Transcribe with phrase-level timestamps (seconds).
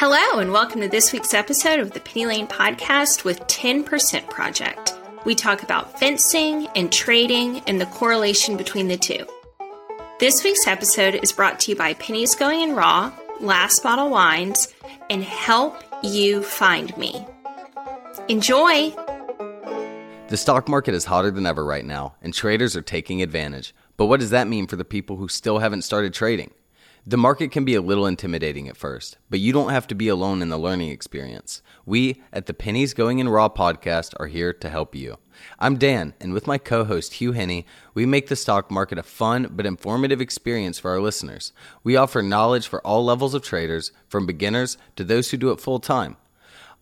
[0.00, 4.94] Hello, and welcome to this week's episode of the Penny Lane Podcast with 10% Project.
[5.24, 9.26] We talk about fencing and trading and the correlation between the two.
[10.20, 14.72] This week's episode is brought to you by Pennies Going in Raw, Last Bottle Wines,
[15.10, 17.26] and Help You Find Me.
[18.28, 18.90] Enjoy!
[20.28, 23.74] The stock market is hotter than ever right now, and traders are taking advantage.
[23.96, 26.52] But what does that mean for the people who still haven't started trading?
[27.08, 30.08] The market can be a little intimidating at first, but you don't have to be
[30.08, 31.62] alone in the learning experience.
[31.86, 35.16] We at the Pennies Going in Raw podcast are here to help you.
[35.58, 39.02] I'm Dan, and with my co host Hugh Henne, we make the stock market a
[39.02, 41.54] fun but informative experience for our listeners.
[41.82, 45.60] We offer knowledge for all levels of traders, from beginners to those who do it
[45.60, 46.18] full time.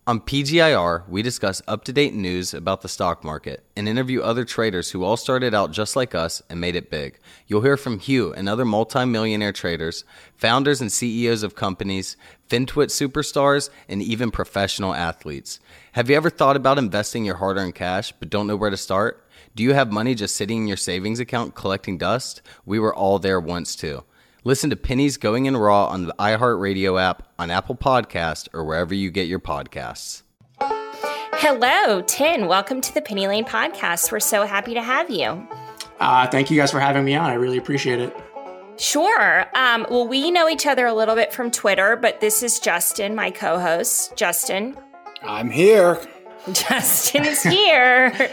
[0.09, 4.45] On PGIR, we discuss up to date news about the stock market and interview other
[4.45, 7.19] traders who all started out just like us and made it big.
[7.49, 10.05] You'll hear from Hugh and other multimillionaire traders,
[10.37, 12.17] founders and CEOs of companies,
[12.49, 15.59] FinTwit superstars, and even professional athletes.
[15.95, 18.77] Have you ever thought about investing your hard earned cash but don't know where to
[18.77, 19.29] start?
[19.57, 22.43] Do you have money just sitting in your savings account collecting dust?
[22.65, 24.05] We were all there once too.
[24.47, 28.95] Listen to Pennies Going in Raw on the iHeartRadio app, on Apple Podcast, or wherever
[28.95, 30.23] you get your podcasts.
[30.61, 32.47] Hello, Tin.
[32.47, 34.13] Welcome to the Penny Lane Podcast.
[34.13, 35.49] We're so happy to have you.
[35.99, 37.29] Uh, thank you guys for having me on.
[37.29, 38.17] I really appreciate it.
[38.77, 39.47] Sure.
[39.57, 43.17] Um, well, we know each other a little bit from Twitter, but this is Justin,
[43.17, 44.15] my co host.
[44.15, 44.79] Justin.
[45.25, 46.01] I'm here.
[46.53, 48.31] Justin's here.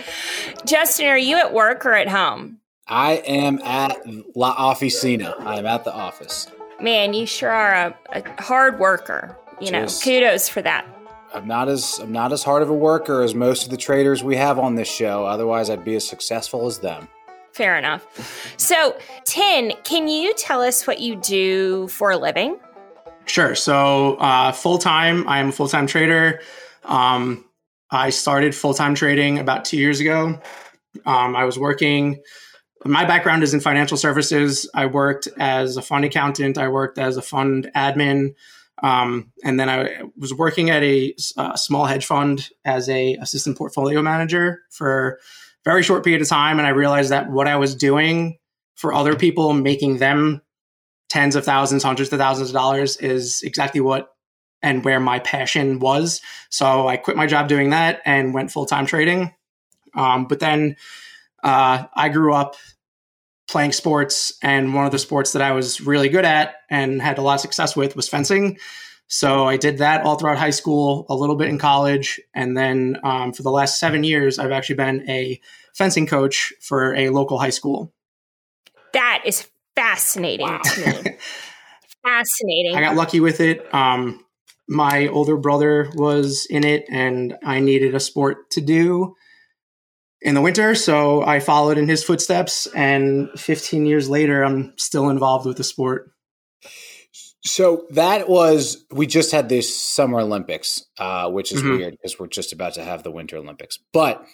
[0.63, 2.59] Justin, are you at work or at home?
[2.87, 4.01] I am at
[4.35, 5.39] La Oficina.
[5.39, 6.47] I am at the office.
[6.81, 9.37] Man, you sure are a, a hard worker.
[9.61, 10.85] You Just, know, kudos for that.
[11.33, 14.23] I'm not as I'm not as hard of a worker as most of the traders
[14.23, 15.25] we have on this show.
[15.25, 17.07] Otherwise, I'd be as successful as them.
[17.53, 18.53] Fair enough.
[18.57, 22.57] So, Tin, can you tell us what you do for a living?
[23.25, 23.55] Sure.
[23.55, 26.41] So, uh, full time, I am a full time trader.
[26.83, 27.45] Um,
[27.89, 30.39] I started full time trading about two years ago.
[31.05, 32.21] Um, I was working
[32.85, 34.69] my background is in financial services.
[34.73, 36.57] I worked as a fund accountant.
[36.57, 38.35] I worked as a fund admin,
[38.81, 43.57] um, and then I was working at a, a, small hedge fund as a assistant
[43.57, 45.17] portfolio manager for a
[45.63, 46.57] very short period of time.
[46.57, 48.39] And I realized that what I was doing
[48.75, 50.41] for other people, making them
[51.07, 54.09] tens of thousands, hundreds of thousands of dollars, is exactly what
[54.61, 56.21] and where my passion was.
[56.49, 59.33] So I quit my job doing that and went full time trading.
[59.95, 60.75] Um, but then
[61.43, 62.55] uh, I grew up
[63.47, 67.17] playing sports, and one of the sports that I was really good at and had
[67.17, 68.57] a lot of success with was fencing.
[69.07, 72.97] So I did that all throughout high school, a little bit in college, and then
[73.03, 75.39] um, for the last seven years, I've actually been a
[75.75, 77.93] fencing coach for a local high school.
[78.93, 80.61] That is fascinating wow.
[80.63, 81.17] to me.
[82.03, 82.75] fascinating.
[82.75, 83.71] I got lucky with it.
[83.73, 84.25] Um,
[84.67, 89.15] my older brother was in it, and I needed a sport to do
[90.23, 90.73] in the winter.
[90.73, 95.63] So I followed in his footsteps, and 15 years later, I'm still involved with the
[95.63, 96.11] sport.
[97.45, 101.77] So that was we just had this Summer Olympics, uh, which is mm-hmm.
[101.77, 103.77] weird because we're just about to have the Winter Olympics.
[103.91, 104.25] But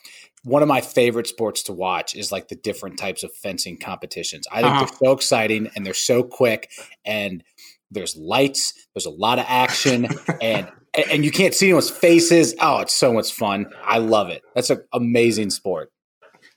[0.44, 4.45] one of my favorite sports to watch is like the different types of fencing competitions.
[4.51, 4.85] I think uh-huh.
[4.85, 6.69] they're so exciting and they're so quick
[7.03, 7.44] and
[7.89, 10.07] there's lights, there's a lot of action,
[10.41, 12.55] and and you can't see anyone's faces.
[12.59, 13.67] Oh, it's so much fun.
[13.83, 14.44] I love it.
[14.55, 15.91] That's an amazing sport.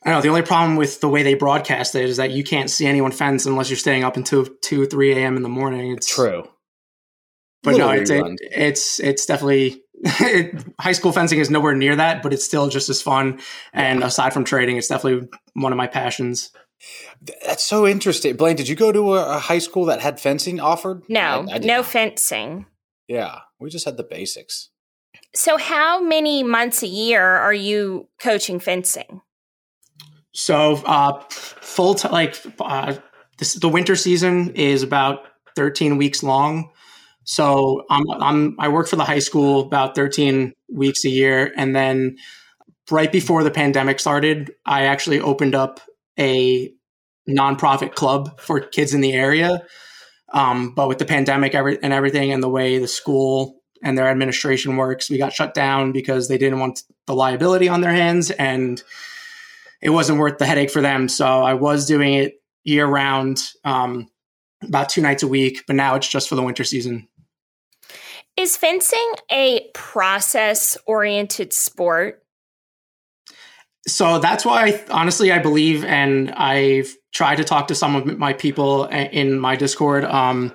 [0.05, 2.69] I know the only problem with the way they broadcast it is that you can't
[2.71, 5.37] see anyone fence unless you're staying up until two, three a.m.
[5.37, 5.93] in the morning.
[5.93, 6.49] It's true,
[7.63, 12.23] but no, it's it, it's it's definitely it, high school fencing is nowhere near that,
[12.23, 13.41] but it's still just as fun.
[13.73, 16.51] And aside from trading, it's definitely one of my passions.
[17.47, 18.57] That's so interesting, Blaine.
[18.57, 21.05] Did you go to a, a high school that had fencing offered?
[21.09, 22.67] No, I, I no fencing.
[23.07, 24.71] Yeah, we just had the basics.
[25.35, 29.23] So, how many months a year are you coaching fencing?
[30.35, 32.95] So, uh, full time, like uh,
[33.39, 36.71] this, the winter season is about 13 weeks long.
[37.25, 41.75] So, I'm, I'm I work for the high school about 13 weeks a year, and
[41.75, 42.17] then
[42.91, 45.81] right before the pandemic started, I actually opened up
[46.19, 46.73] a
[47.29, 49.63] nonprofit club for kids in the area
[50.33, 54.77] um, but with the pandemic and everything and the way the school and their administration
[54.77, 58.83] works, we got shut down because they didn't want the liability on their hands and
[59.81, 61.09] it wasn't worth the headache for them.
[61.09, 64.09] So I was doing it year round, um,
[64.63, 67.09] about two nights a week, but now it's just for the winter season.
[68.37, 72.22] Is fencing a process oriented sport?
[73.87, 78.19] So that's why, I, honestly, I believe, and I've tried to talk to some of
[78.19, 80.05] my people in my Discord.
[80.05, 80.53] Um,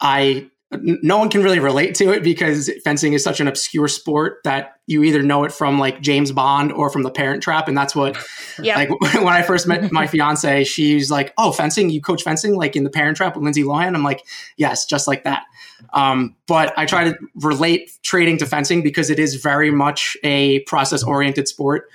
[0.00, 4.40] I no one can really relate to it because fencing is such an obscure sport
[4.44, 7.76] that you either know it from like James Bond or from The Parent Trap, and
[7.76, 8.16] that's what.
[8.60, 8.76] Yeah.
[8.78, 11.90] Like when I first met my fiance, she's like, "Oh, fencing?
[11.90, 14.24] You coach fencing like in The Parent Trap with Lindsay Lohan?" I'm like,
[14.56, 15.44] "Yes, just like that."
[15.94, 20.60] Um, but I try to relate trading to fencing because it is very much a
[20.60, 21.88] process oriented sport.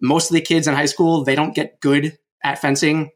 [0.00, 3.10] Most of the kids in high school they don't get good at fencing,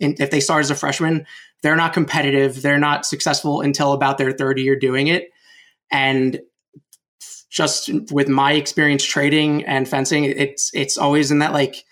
[0.00, 1.26] and if they start as a freshman,
[1.62, 2.62] they're not competitive.
[2.62, 5.28] They're not successful until about their third year doing it.
[5.90, 6.40] And
[7.50, 11.84] just with my experience trading and fencing, it's it's always in that like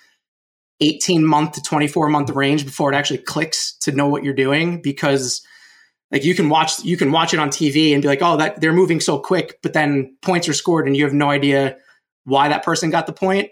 [0.80, 4.80] 18 month to 24 month range before it actually clicks to know what you're doing
[4.80, 5.42] because
[6.12, 8.60] like you can watch you can watch it on TV and be like, oh, that
[8.60, 11.76] they're moving so quick, but then points are scored and you have no idea
[12.25, 13.50] why that person got the point,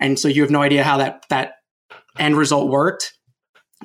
[0.00, 1.54] and so you have no idea how that that
[2.18, 3.14] end result worked.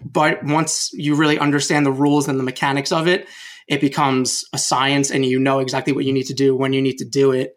[0.03, 3.27] But once you really understand the rules and the mechanics of it,
[3.67, 6.81] it becomes a science and you know exactly what you need to do when you
[6.81, 7.55] need to do it.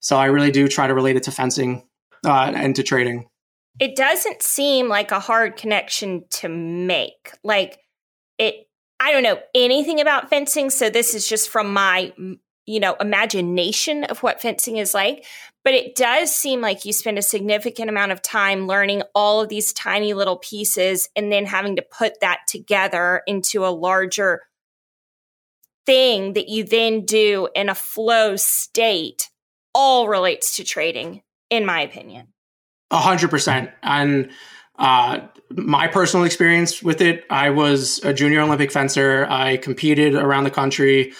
[0.00, 1.86] So I really do try to relate it to fencing
[2.24, 3.28] uh, and to trading.
[3.78, 7.32] It doesn't seem like a hard connection to make.
[7.42, 7.78] Like
[8.38, 8.68] it,
[8.98, 10.70] I don't know anything about fencing.
[10.70, 12.12] So this is just from my,
[12.70, 15.26] you know, imagination of what fencing is like.
[15.64, 19.48] But it does seem like you spend a significant amount of time learning all of
[19.48, 24.42] these tiny little pieces and then having to put that together into a larger
[25.84, 29.28] thing that you then do in a flow state
[29.74, 32.28] all relates to trading, in my opinion.
[32.90, 33.70] A hundred percent.
[33.82, 34.30] And
[34.78, 35.20] uh,
[35.50, 39.26] my personal experience with it, I was a junior Olympic fencer.
[39.28, 41.12] I competed around the country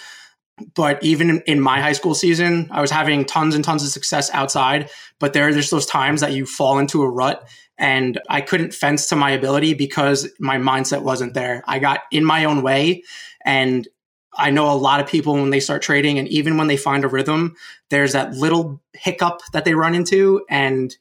[0.75, 4.29] but even in my high school season, I was having tons and tons of success
[4.31, 4.89] outside.
[5.19, 7.47] But there are just those times that you fall into a rut,
[7.77, 11.63] and I couldn't fence to my ability because my mindset wasn't there.
[11.67, 13.03] I got in my own way,
[13.45, 13.87] and
[14.33, 17.03] I know a lot of people when they start trading, and even when they find
[17.03, 17.55] a rhythm,
[17.89, 20.95] there's that little hiccup that they run into, and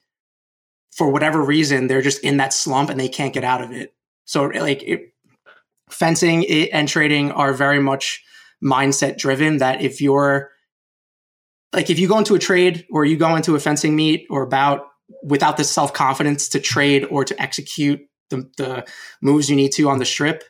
[0.92, 3.94] for whatever reason, they're just in that slump and they can't get out of it.
[4.24, 5.12] So, like, it,
[5.88, 8.24] fencing and trading are very much
[8.62, 10.50] mindset driven that if you're
[11.72, 14.42] like if you go into a trade or you go into a fencing meet or
[14.42, 14.86] about
[15.22, 18.86] without the self confidence to trade or to execute the, the
[19.20, 20.44] moves you need to on the strip,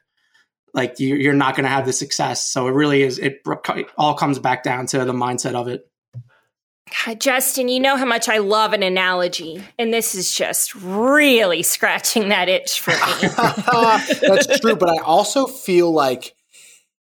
[0.74, 2.50] like you, are not going to have the success.
[2.50, 3.18] So it really is.
[3.18, 5.86] It, it all comes back down to the mindset of it.
[7.06, 11.62] God, Justin, you know how much I love an analogy, and this is just really
[11.62, 13.28] scratching that itch for me.
[14.28, 16.34] That's true, but I also feel like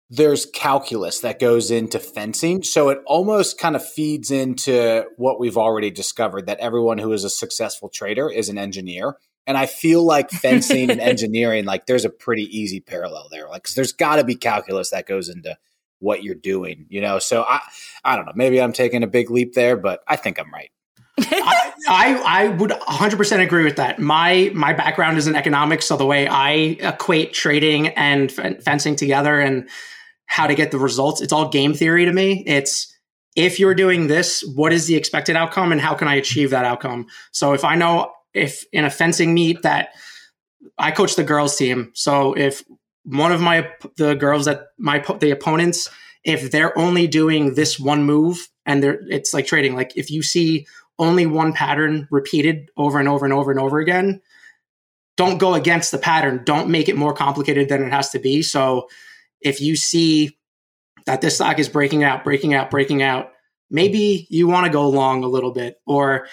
[0.08, 2.62] there's calculus that goes into fencing.
[2.62, 7.25] So it almost kind of feeds into what we've already discovered that everyone who is
[7.25, 9.17] a successful trader is an engineer.
[9.49, 13.49] And I feel like fencing and engineering, like there's a pretty easy parallel there.
[13.49, 15.56] Like, cause there's got to be calculus that goes into
[15.99, 17.19] what you're doing, you know?
[17.19, 17.61] So I,
[18.05, 18.32] I don't know.
[18.37, 20.70] Maybe I'm taking a big leap there, but I think I'm right.
[21.19, 23.99] I, I, I would 100% agree with that.
[23.99, 28.97] My my background is in economics, so the way I equate trading and f- fencing
[28.97, 29.67] together and
[30.26, 31.20] how to get the results.
[31.20, 32.44] It's all game theory to me.
[32.46, 32.93] It's
[33.34, 36.64] if you're doing this, what is the expected outcome and how can I achieve that
[36.64, 37.06] outcome?
[37.32, 39.90] So if I know if in a fencing meet that
[40.78, 42.62] I coach the girls team, so if
[43.06, 45.88] one of my the girls that my the opponents
[46.25, 50.22] if they're only doing this one move and they're it's like trading like if you
[50.22, 50.67] see
[50.98, 54.20] only one pattern repeated over and over and over and over again
[55.17, 58.43] don't go against the pattern don't make it more complicated than it has to be
[58.43, 58.89] so
[59.40, 60.36] if you see
[61.06, 63.31] that this stock is breaking out, breaking out, breaking out,
[63.70, 65.81] maybe you want to go long a little bit.
[65.86, 66.26] Or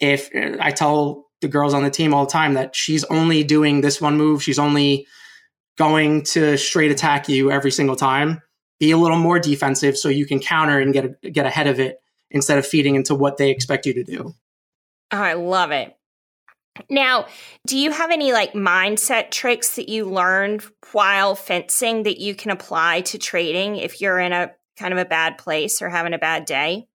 [0.00, 3.80] if I tell the girls on the team all the time that she's only doing
[3.80, 5.06] this one move, she's only
[5.78, 8.42] going to straight attack you every single time.
[8.78, 11.98] Be a little more defensive so you can counter and get get ahead of it
[12.30, 14.34] instead of feeding into what they expect you to do.
[15.12, 15.95] Oh, I love it.
[16.90, 17.26] Now,
[17.66, 22.50] do you have any like mindset tricks that you learned while fencing that you can
[22.50, 26.18] apply to trading if you're in a kind of a bad place or having a
[26.18, 26.86] bad day?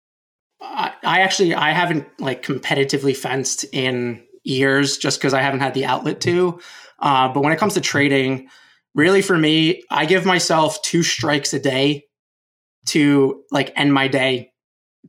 [0.61, 5.73] I, I actually I haven't like competitively fenced in years just because I haven't had
[5.73, 6.59] the outlet to.
[7.00, 8.47] Uh, but when it comes to trading,
[8.93, 12.05] really for me, I give myself two strikes a day
[12.88, 14.51] to like end my day.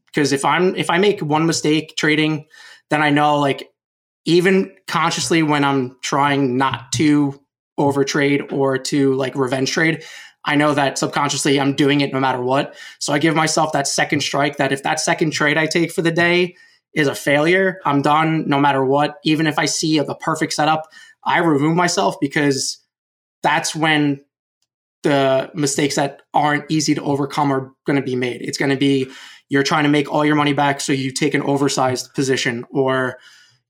[0.07, 2.47] Because if I'm if I make one mistake trading,
[2.91, 3.69] then I know like
[4.25, 7.41] even consciously when I'm trying not to
[7.79, 10.05] overtrade or to like revenge trade,
[10.45, 12.75] I know that subconsciously I'm doing it no matter what.
[12.99, 16.03] So I give myself that second strike that if that second trade I take for
[16.03, 16.57] the day
[16.95, 19.17] is a failure, I'm done no matter what.
[19.25, 20.89] Even if I see the perfect setup,
[21.25, 22.79] I remove myself because
[23.43, 24.21] that's when
[25.03, 28.43] the mistakes that aren't easy to overcome are going to be made.
[28.43, 29.11] It's going to be
[29.49, 33.19] you're trying to make all your money back, so you take an oversized position, or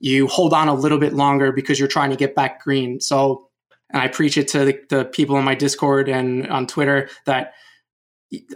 [0.02, 3.00] you hold on a little bit longer because you're trying to get back green.
[3.00, 3.48] So,
[3.90, 7.52] and I preach it to the, the people in my Discord and on Twitter that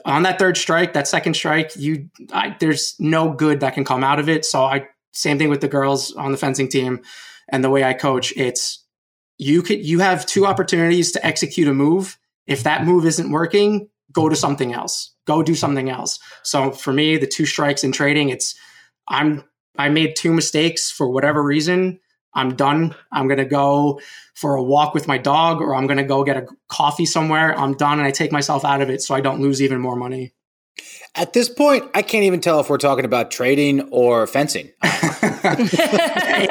[0.04, 4.02] on that third strike, that second strike, you I, there's no good that can come
[4.02, 4.44] out of it.
[4.44, 7.02] So I same thing with the girls on the fencing team
[7.48, 8.32] and the way I coach.
[8.36, 8.84] It's
[9.38, 12.18] you could you have two opportunities to execute a move.
[12.48, 15.14] If that move isn't working, go to something else.
[15.28, 16.18] Go do something else.
[16.42, 18.56] So for me, the two strikes in trading, it's
[19.06, 19.44] I'm
[19.78, 22.00] I made two mistakes for whatever reason.
[22.34, 22.94] I'm done.
[23.12, 24.00] I'm going to go
[24.34, 27.58] for a walk with my dog or I'm going to go get a coffee somewhere.
[27.58, 29.96] I'm done and I take myself out of it so I don't lose even more
[29.96, 30.34] money.
[31.14, 34.70] At this point, I can't even tell if we're talking about trading or fencing.
[34.82, 36.46] I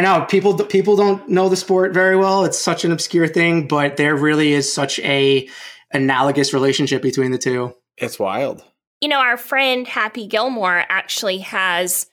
[0.00, 2.44] know people people don't know the sport very well.
[2.44, 5.48] It's such an obscure thing, but there really is such a
[5.92, 7.74] analogous relationship between the two.
[7.96, 8.62] It's wild.
[9.00, 12.06] You know, our friend Happy Gilmore actually has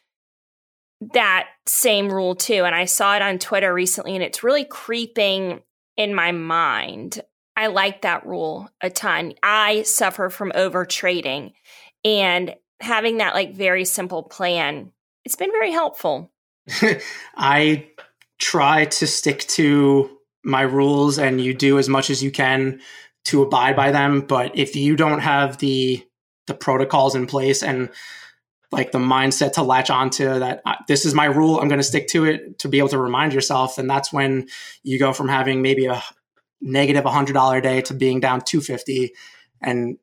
[1.13, 2.63] that same rule too.
[2.65, 5.61] And I saw it on Twitter recently and it's really creeping
[5.95, 7.21] in my mind.
[7.55, 9.33] I like that rule a ton.
[9.41, 11.53] I suffer from over trading
[12.03, 14.91] and having that like very simple plan,
[15.25, 16.31] it's been very helpful.
[17.35, 17.87] I
[18.39, 22.79] try to stick to my rules and you do as much as you can
[23.25, 24.21] to abide by them.
[24.21, 26.03] But if you don't have the
[26.45, 27.89] the protocols in place and
[28.71, 31.83] like the mindset to latch onto that uh, this is my rule i'm going to
[31.83, 33.77] stick to it to be able to remind yourself.
[33.77, 34.47] And that's when
[34.83, 36.03] you go from having maybe a
[36.61, 39.13] negative $100 a day to being down 250
[39.61, 39.97] and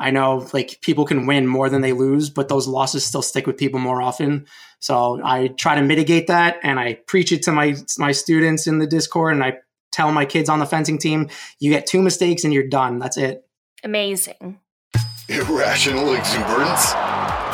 [0.00, 3.46] i know like people can win more than they lose but those losses still stick
[3.46, 4.46] with people more often.
[4.78, 8.78] So i try to mitigate that and i preach it to my my students in
[8.78, 9.58] the discord and i
[9.90, 12.98] tell my kids on the fencing team you get two mistakes and you're done.
[12.98, 13.44] That's it.
[13.84, 14.60] Amazing.
[15.28, 16.94] Irrational exuberance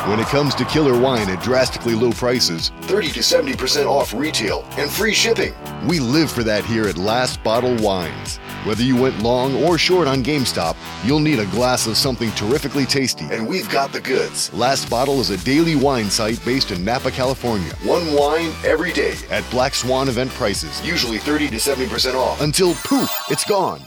[0.07, 4.65] when it comes to killer wine at drastically low prices, 30 to 70% off retail
[4.77, 5.53] and free shipping.
[5.87, 8.37] We live for that here at Last Bottle Wines.
[8.63, 12.85] Whether you went long or short on GameStop, you'll need a glass of something terrifically
[12.85, 13.25] tasty.
[13.31, 14.53] And we've got the goods.
[14.53, 17.73] Last Bottle is a daily wine site based in Napa, California.
[17.83, 22.73] One wine every day at Black Swan event prices, usually 30 to 70% off, until
[22.75, 23.81] poof, it's gone.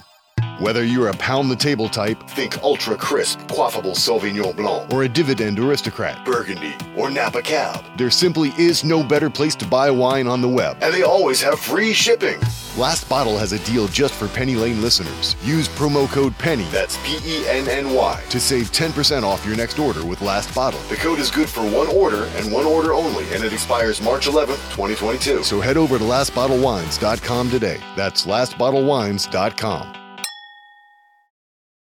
[0.63, 5.09] Whether you're a pound the table type, think ultra crisp, quaffable Sauvignon Blanc, or a
[5.09, 10.29] dividend aristocrat, Burgundy, or Napa Cab, there simply is no better place to buy wine
[10.29, 10.77] on the web.
[10.81, 12.39] And they always have free shipping.
[12.77, 15.35] Last Bottle has a deal just for Penny Lane listeners.
[15.43, 19.57] Use promo code PENNY, that's P E N N Y, to save 10% off your
[19.57, 20.79] next order with Last Bottle.
[20.89, 24.29] The code is good for one order and one order only, and it expires March
[24.29, 25.43] 11th, 2022.
[25.43, 27.81] So head over to lastbottlewines.com today.
[27.97, 30.02] That's lastbottlewines.com.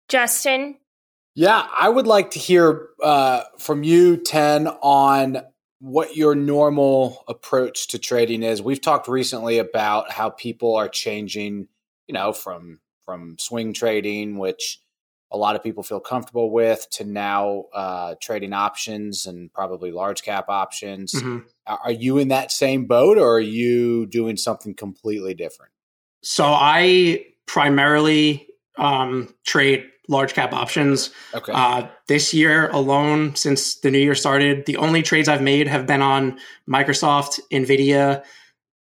[0.09, 0.77] Justin?
[1.35, 5.43] Yeah, I would like to hear uh, from you, Tin, on
[5.79, 8.61] what your normal approach to trading is.
[8.61, 11.67] We've talked recently about how people are changing,
[12.07, 14.81] you know, from from swing trading, which
[15.31, 20.23] a lot of people feel comfortable with, to now uh, trading options and probably large
[20.23, 21.13] cap options.
[21.13, 21.39] Mm-hmm.
[21.67, 25.71] Are you in that same boat, or are you doing something completely different?
[26.23, 28.47] So I primarily
[28.77, 31.09] um, trade large cap options.
[31.33, 31.51] Okay.
[31.53, 35.85] Uh, this year alone, since the new year started, the only trades I've made have
[35.85, 38.23] been on Microsoft, Nvidia,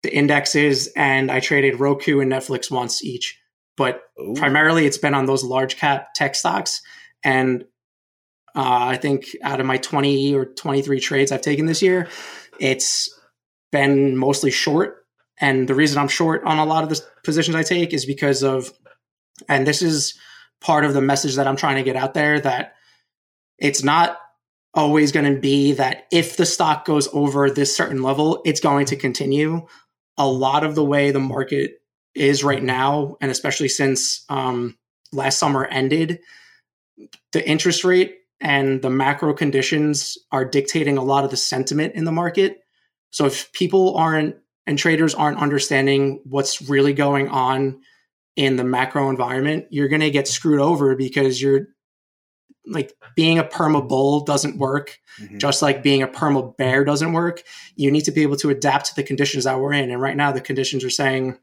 [0.03, 3.39] the indexes, and I traded Roku and Netflix once each.
[3.77, 4.33] But Ooh.
[4.35, 6.81] primarily, it's been on those large cap tech stocks.
[7.23, 7.63] And
[8.55, 12.07] uh, I think out of my 20 or 23 trades I've taken this year,
[12.59, 13.09] it's
[13.71, 15.05] been mostly short.
[15.39, 18.43] And the reason I'm short on a lot of the positions I take is because
[18.43, 18.71] of,
[19.49, 20.13] and this is
[20.63, 22.73] part of the message that I'm trying to get out there that
[23.59, 24.17] it's not
[24.73, 28.87] always going to be that if the stock goes over this certain level, it's going
[28.87, 29.67] to continue.
[30.17, 31.81] A lot of the way the market
[32.15, 34.77] is right now, and especially since um,
[35.11, 36.19] last summer ended,
[37.33, 42.05] the interest rate and the macro conditions are dictating a lot of the sentiment in
[42.05, 42.59] the market.
[43.11, 47.81] So if people aren't and traders aren't understanding what's really going on
[48.35, 51.67] in the macro environment, you're going to get screwed over because you're
[52.65, 55.37] like being a perma bull doesn't work, mm-hmm.
[55.37, 57.43] just like being a perma bear doesn't work.
[57.75, 59.91] You need to be able to adapt to the conditions that we're in.
[59.91, 61.37] And right now, the conditions are saying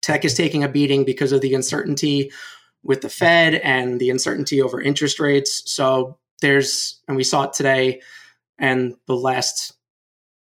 [0.00, 2.30] tech is taking a beating because of the uncertainty
[2.82, 5.62] with the Fed and the uncertainty over interest rates.
[5.66, 8.00] So there's, and we saw it today
[8.58, 9.74] and the last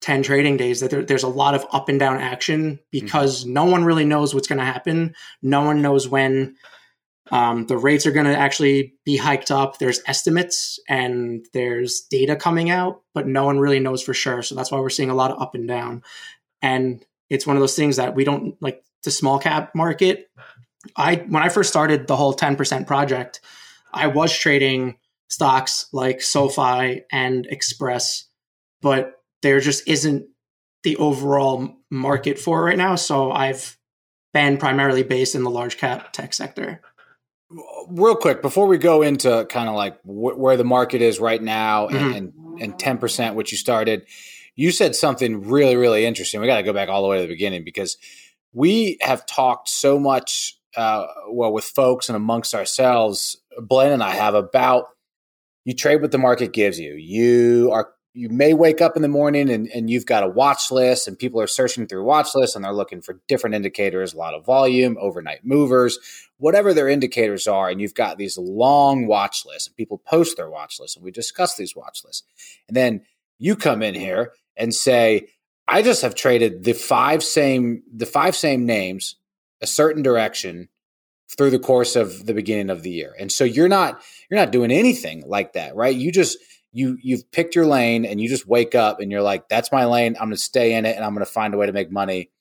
[0.01, 3.53] 10 trading days that there, there's a lot of up and down action because mm-hmm.
[3.53, 5.15] no one really knows what's going to happen.
[5.41, 6.55] No one knows when
[7.31, 9.77] Um, the rates are going to actually be hiked up.
[9.77, 14.43] There's estimates and there's data coming out, but no one really knows for sure.
[14.43, 16.03] So that's why we're seeing a lot of up and down.
[16.61, 20.29] And it's one of those things that we don't like the small cap market.
[20.97, 23.39] I when I first started the whole 10% project,
[23.93, 24.97] I was trading
[25.29, 28.25] stocks like SoFi and Express,
[28.81, 30.27] but there just isn't
[30.83, 32.95] the overall market for it right now.
[32.95, 33.77] So I've
[34.33, 36.81] been primarily based in the large cap tech sector
[37.89, 41.41] real quick before we go into kind of like wh- where the market is right
[41.41, 42.13] now mm-hmm.
[42.13, 44.05] and, and 10% which you started
[44.55, 47.23] you said something really really interesting we got to go back all the way to
[47.23, 47.97] the beginning because
[48.53, 54.11] we have talked so much uh, well with folks and amongst ourselves blaine and i
[54.11, 54.85] have about
[55.65, 59.07] you trade what the market gives you you are you may wake up in the
[59.07, 62.55] morning and, and you've got a watch list and people are searching through watch lists
[62.55, 65.97] and they're looking for different indicators a lot of volume overnight movers
[66.37, 70.49] whatever their indicators are and you've got these long watch lists and people post their
[70.49, 72.23] watch lists and we discuss these watch lists.
[72.67, 73.01] And then
[73.37, 75.27] you come in here and say
[75.67, 79.15] i just have traded the five same the five same names
[79.61, 80.67] a certain direction
[81.37, 83.15] through the course of the beginning of the year.
[83.17, 85.95] And so you're not you're not doing anything like that right?
[85.95, 86.37] You just
[86.73, 89.85] you you've picked your lane and you just wake up and you're like that's my
[89.85, 90.15] lane.
[90.15, 91.91] I'm going to stay in it and i'm going to find a way to make
[91.91, 92.31] money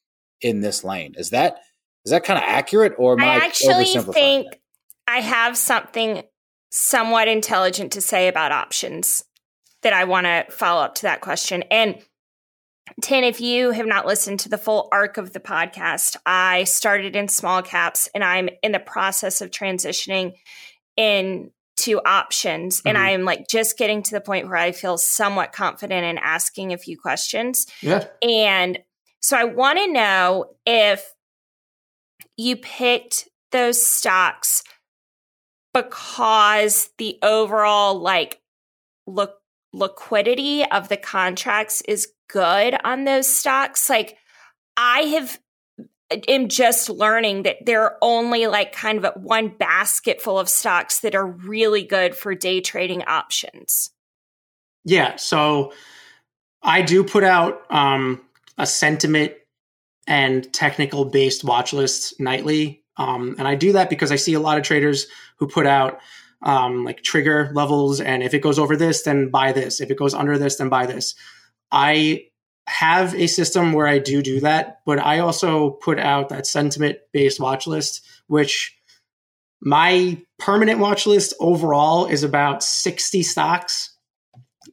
[0.40, 1.14] in this lane.
[1.16, 1.60] Is that
[2.04, 4.60] is that kind of accurate or am i, I actually think it?
[5.06, 6.22] i have something
[6.70, 9.25] somewhat intelligent to say about options
[9.82, 11.62] that i want to follow up to that question.
[11.70, 11.99] And
[13.00, 17.14] Tin, if you have not listened to the full arc of the podcast, I started
[17.14, 20.34] in small caps and I'm in the process of transitioning
[20.96, 22.78] in to options.
[22.78, 22.88] Mm-hmm.
[22.88, 26.72] and i'm like just getting to the point where i feel somewhat confident in asking
[26.72, 27.66] a few questions.
[27.82, 28.06] Yeah.
[28.22, 28.78] And
[29.20, 31.14] so i want to know if
[32.37, 34.62] you picked those stocks
[35.75, 38.40] because the overall like
[39.06, 39.34] look
[39.72, 43.88] liquidity of the contracts is good on those stocks.
[43.88, 44.16] Like
[44.76, 45.38] i have
[46.28, 51.00] am just learning that there are only like kind of one basket full of stocks
[51.00, 53.90] that are really good for day trading options.
[54.84, 55.16] Yeah.
[55.16, 55.73] So
[56.62, 58.20] I do put out um,
[58.58, 59.32] a sentiment
[60.06, 62.82] and technical based watch list nightly.
[62.96, 66.00] Um, and I do that because I see a lot of traders who put out
[66.42, 68.00] um, like trigger levels.
[68.00, 69.80] And if it goes over this, then buy this.
[69.80, 71.14] If it goes under this, then buy this.
[71.70, 72.25] I
[72.71, 76.99] have a system where I do do that, but I also put out that sentiment
[77.13, 78.76] based watch list, which
[79.61, 83.97] my permanent watch list overall is about 60 stocks.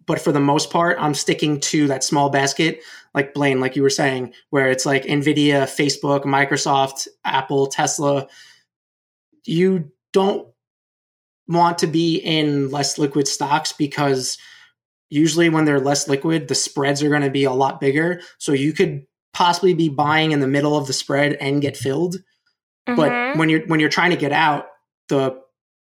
[0.06, 2.82] But for the most part, I'm sticking to that small basket,
[3.16, 8.28] like Blaine, like you were saying, where it's like Nvidia, Facebook, Microsoft, Apple, Tesla.
[9.44, 10.48] You don't
[11.48, 14.38] want to be in less liquid stocks because
[15.10, 18.22] usually when they're less liquid, the spreads are going to be a lot bigger.
[18.38, 22.18] So you could possibly be buying in the middle of the spread and get filled.
[22.88, 22.96] Mm-hmm.
[22.96, 24.68] But when you're when you're trying to get out,
[25.10, 25.42] the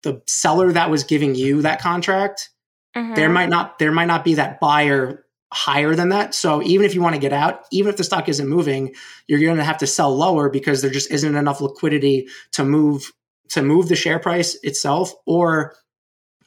[0.02, 2.50] the seller that was giving you that contract,
[2.96, 3.14] mm-hmm.
[3.14, 6.35] there might not there might not be that buyer higher than that.
[6.35, 8.94] So even if you want to get out, even if the stock isn't moving,
[9.26, 13.12] you're going to have to sell lower because there just isn't enough liquidity to move
[13.50, 15.76] to move the share price itself or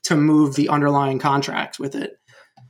[0.03, 2.18] to move the underlying contract with it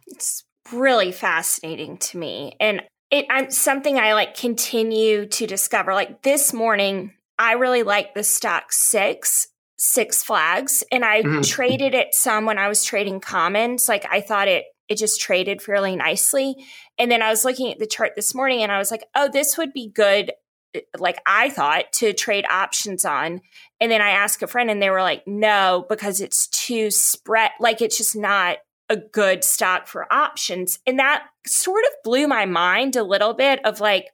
[0.10, 2.56] it's really fascinating to me.
[2.60, 5.94] And it I'm something I like continue to discover.
[5.94, 10.84] Like this morning, I really like the stock six, six flags.
[10.92, 11.42] And I mm-hmm.
[11.42, 13.88] traded it some when I was trading commons.
[13.90, 16.56] Like I thought it it just traded fairly nicely.
[16.98, 19.30] And then I was looking at the chart this morning and I was like, oh,
[19.32, 20.32] this would be good
[20.98, 23.42] like I thought to trade options on.
[23.80, 27.52] And then I asked a friend and they were like, no, because it's too spread.
[27.60, 28.58] Like it's just not
[28.90, 30.80] a good stock for options.
[30.88, 34.08] And that sort of blew my mind a little bit of like,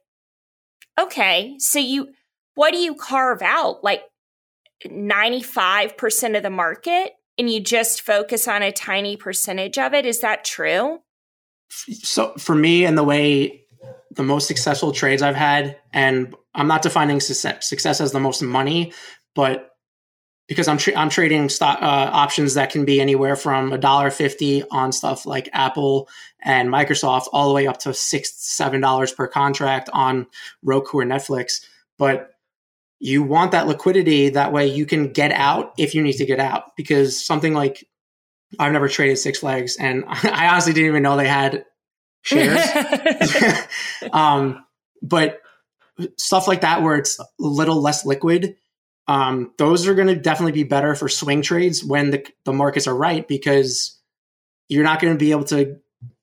[1.00, 2.10] okay, so you,
[2.54, 3.82] what do you carve out?
[3.82, 4.02] Like
[4.86, 10.06] 95% of the market and you just focus on a tiny percentage of it.
[10.06, 11.00] Is that true?
[11.68, 13.62] So for me and the way
[14.12, 18.42] the most successful trades I've had, and I'm not defining success, success as the most
[18.42, 18.92] money,
[19.34, 19.75] but
[20.48, 24.10] because I'm tra- I'm trading stock uh, options that can be anywhere from a dollar
[24.10, 26.08] fifty on stuff like Apple
[26.40, 30.26] and Microsoft, all the way up to six seven dollars per contract on
[30.62, 31.64] Roku or Netflix.
[31.98, 32.32] But
[32.98, 36.40] you want that liquidity that way you can get out if you need to get
[36.40, 37.86] out because something like
[38.58, 41.64] I've never traded Six Flags and I honestly didn't even know they had
[42.22, 42.60] shares.
[44.12, 44.64] um,
[45.02, 45.40] but
[46.16, 48.56] stuff like that where it's a little less liquid
[49.08, 52.86] Um, those are going to definitely be better for swing trades when the, the markets
[52.86, 53.98] are right because
[54.68, 55.76] you're not going to be able to,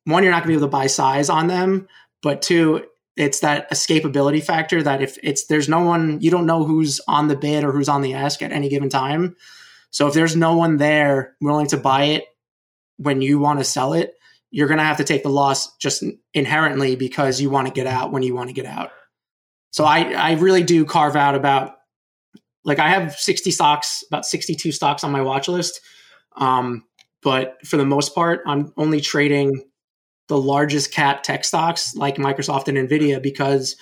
[0.06, 1.88] one, you're not going to be able to buy size on them,
[2.22, 6.63] but two, it's that escapability factor that if it's there's no one you don't know
[6.63, 9.36] who's on the bid or who's on the ask at any given time.
[9.91, 12.26] So if there's no one there willing to buy it
[12.98, 14.15] when you want to sell it
[14.54, 16.04] you're going to have to take the loss just
[16.36, 18.91] inherently because you want to get out when you want to get out.
[19.72, 21.76] So i i really do carve out about
[22.65, 25.82] like i have 60 stocks about 62 stocks on my watch list
[26.36, 26.84] um,
[27.21, 29.63] but for the most part i'm only trading
[30.28, 33.76] the largest cap tech stocks like Microsoft and Nvidia because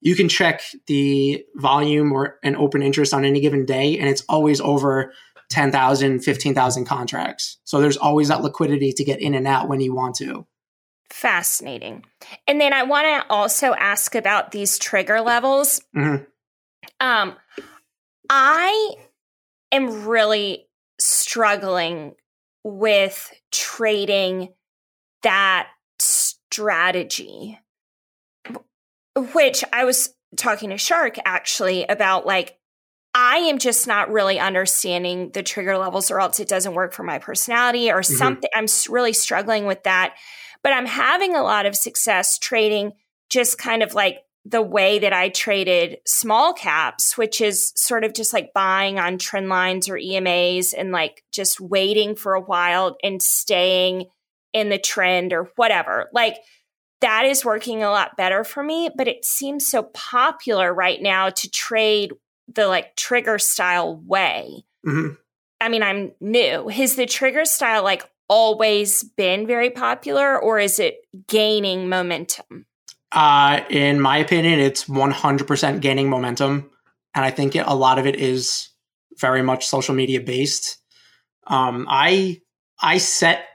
[0.00, 4.22] you can check the volume or an open interest on any given day and it's
[4.28, 5.12] always over
[5.50, 7.58] 10,000, 15,000 contracts.
[7.64, 10.46] So there's always that liquidity to get in and out when you want to.
[11.10, 12.04] Fascinating.
[12.48, 15.80] And then I want to also ask about these trigger levels.
[15.94, 16.24] Mm-hmm.
[17.00, 17.36] Um,
[18.28, 18.94] I
[19.72, 20.66] am really
[20.98, 22.14] struggling
[22.62, 24.50] with trading
[25.22, 27.58] that strategy,
[29.34, 32.58] which I was talking to Shark actually about like,
[33.14, 37.04] I am just not really understanding the trigger levels, or else it doesn't work for
[37.04, 38.14] my personality or mm-hmm.
[38.14, 38.50] something.
[38.54, 40.14] I'm really struggling with that.
[40.64, 42.92] But I'm having a lot of success trading
[43.30, 48.12] just kind of like the way that I traded small caps, which is sort of
[48.12, 52.96] just like buying on trend lines or EMAs and like just waiting for a while
[53.02, 54.06] and staying
[54.52, 56.10] in the trend or whatever.
[56.12, 56.36] Like
[57.00, 61.30] that is working a lot better for me, but it seems so popular right now
[61.30, 62.12] to trade
[62.52, 64.64] the like trigger style way.
[64.86, 65.14] Mm-hmm.
[65.60, 66.68] I mean, I'm new.
[66.68, 72.66] Has the trigger style like always been very popular or is it gaining momentum?
[73.14, 76.68] Uh, in my opinion, it's 100% gaining momentum.
[77.14, 78.68] And I think it, a lot of it is
[79.18, 80.78] very much social media based.
[81.46, 82.40] Um, I
[82.80, 83.46] I set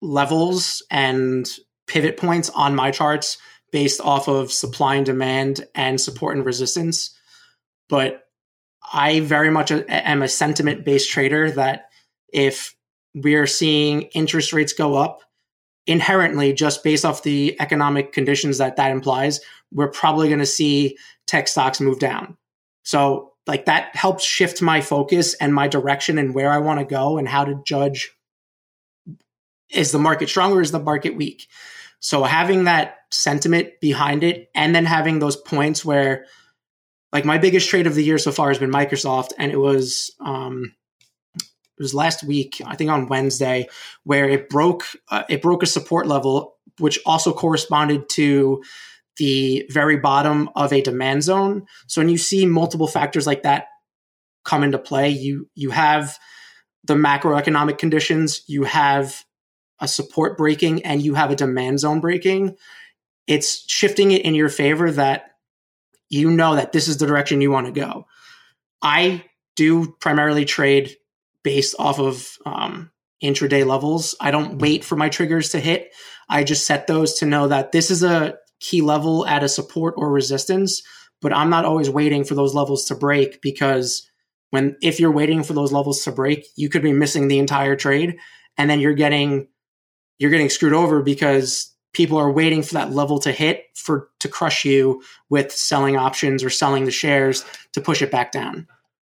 [0.00, 1.46] levels and
[1.86, 3.36] pivot points on my charts
[3.70, 7.14] based off of supply and demand and support and resistance.
[7.90, 8.22] But
[8.92, 11.90] I very much am a sentiment based trader that
[12.32, 12.74] if
[13.14, 15.20] we're seeing interest rates go up
[15.86, 19.40] inherently just based off the economic conditions that that implies,
[19.72, 20.96] we're probably going to see
[21.26, 22.36] tech stocks move down.
[22.82, 26.86] So like that helps shift my focus and my direction and where I want to
[26.86, 28.12] go and how to judge
[29.70, 31.48] is the market strong or is the market weak?
[31.98, 36.26] So having that sentiment behind it and then having those points where
[37.12, 40.10] like my biggest trade of the year so far has been Microsoft and it was
[40.20, 40.74] um
[41.78, 43.66] it was last week I think on Wednesday
[44.04, 48.62] where it broke uh, it broke a support level which also corresponded to
[49.16, 51.66] the very bottom of a demand zone.
[51.86, 53.68] So when you see multiple factors like that
[54.44, 56.18] come into play, you you have
[56.84, 59.24] the macroeconomic conditions, you have
[59.80, 62.56] a support breaking and you have a demand zone breaking,
[63.26, 65.32] it's shifting it in your favor that
[66.08, 68.06] you know that this is the direction you want to go.
[68.82, 69.24] I
[69.56, 70.96] do primarily trade
[71.46, 72.90] based off of um,
[73.22, 74.16] intraday levels.
[74.20, 75.94] I don't wait for my triggers to hit.
[76.28, 79.94] I just set those to know that this is a key level at a support
[79.96, 80.82] or resistance,
[81.22, 84.10] but I'm not always waiting for those levels to break because
[84.50, 87.76] when if you're waiting for those levels to break, you could be missing the entire
[87.76, 88.16] trade
[88.58, 89.46] and then you're getting
[90.18, 94.26] you're getting screwed over because people are waiting for that level to hit for to
[94.26, 98.66] crush you with selling options or selling the shares to push it back down.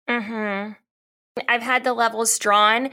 [0.07, 0.73] Mm-hmm.
[1.47, 2.89] I've had the levels drawn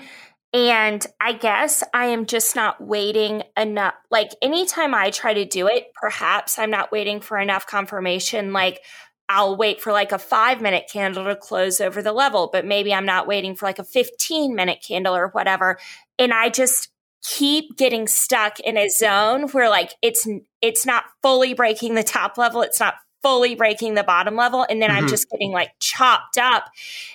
[0.53, 3.95] and I guess I am just not waiting enough.
[4.11, 8.53] Like anytime I try to do it, perhaps I'm not waiting for enough confirmation.
[8.53, 8.81] Like
[9.29, 12.95] I'll wait for like a five minute candle to close over the level, but maybe
[12.95, 15.79] I'm not waiting for like a 15 minute candle or whatever.
[16.19, 16.91] And I just,
[17.25, 20.29] keep getting stuck in a zone where like it's
[20.61, 24.83] it's not fully breaking the top level it's not fully breaking the bottom level and
[24.83, 24.99] then mm-hmm.
[24.99, 26.71] i'm just getting like chopped up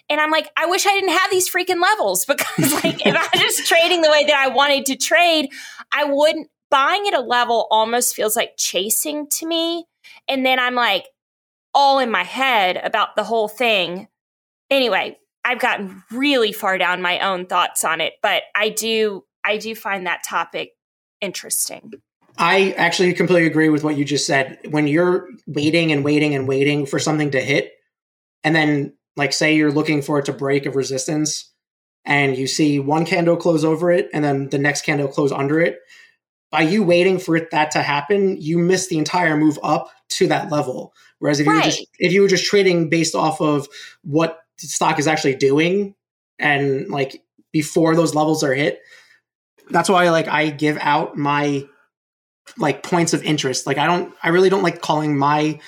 [0.09, 3.27] and i'm like i wish i didn't have these freaking levels because like if i
[3.33, 5.49] was just trading the way that i wanted to trade
[5.91, 9.85] i wouldn't buying at a level almost feels like chasing to me
[10.27, 11.05] and then i'm like
[11.73, 14.07] all in my head about the whole thing
[14.69, 19.57] anyway i've gotten really far down my own thoughts on it but i do I
[19.57, 20.73] do find that topic
[21.21, 21.93] interesting.
[22.37, 24.59] I actually completely agree with what you just said.
[24.69, 27.73] When you're waiting and waiting and waiting for something to hit,
[28.43, 31.51] and then, like, say you're looking for it to break a resistance,
[32.05, 35.59] and you see one candle close over it, and then the next candle close under
[35.59, 35.79] it,
[36.51, 40.27] by you waiting for it, that to happen, you miss the entire move up to
[40.27, 40.93] that level.
[41.19, 41.53] Whereas if right.
[41.53, 43.67] you were just if you were just trading based off of
[44.03, 45.95] what stock is actually doing
[46.37, 48.79] and like before those levels are hit.
[49.69, 51.67] That's why like I give out my
[52.57, 53.67] like points of interest.
[53.67, 55.59] Like I don't I really don't like calling my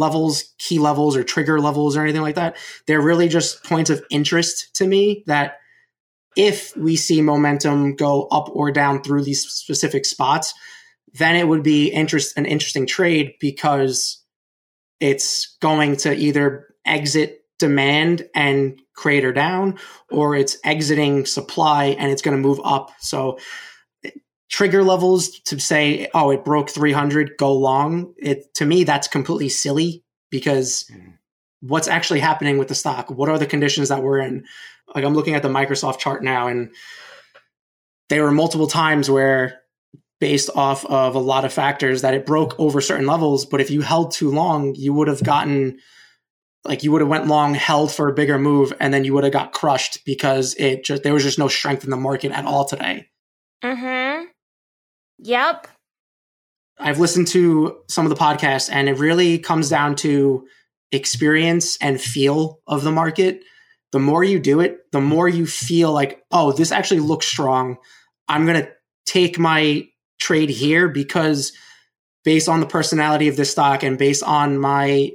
[0.00, 2.56] levels key levels or trigger levels or anything like that.
[2.86, 5.58] They're really just points of interest to me that
[6.36, 10.54] if we see momentum go up or down through these specific spots,
[11.12, 14.24] then it would be interest an interesting trade because
[15.00, 19.78] it's going to either exit demand and crater down
[20.10, 22.90] or it's exiting supply and it's going to move up.
[23.00, 23.38] So
[24.50, 28.14] trigger levels to say, oh, it broke 300, go long.
[28.18, 31.14] It to me that's completely silly because mm.
[31.60, 33.10] what's actually happening with the stock?
[33.10, 34.44] What are the conditions that we're in?
[34.94, 36.74] Like I'm looking at the Microsoft chart now, and
[38.08, 39.60] there were multiple times where,
[40.18, 43.46] based off of a lot of factors, that it broke over certain levels.
[43.46, 45.78] But if you held too long, you would have gotten
[46.64, 49.24] like you would have went long, held for a bigger move, and then you would
[49.24, 52.44] have got crushed because it just there was just no strength in the market at
[52.44, 53.06] all today.
[53.62, 54.09] Mm-hmm.
[55.22, 55.66] Yep.
[56.78, 60.46] I've listened to some of the podcasts, and it really comes down to
[60.92, 63.42] experience and feel of the market.
[63.92, 67.76] The more you do it, the more you feel like, oh, this actually looks strong.
[68.28, 68.70] I'm going to
[69.06, 69.88] take my
[70.20, 71.52] trade here because
[72.24, 75.12] based on the personality of this stock and based on my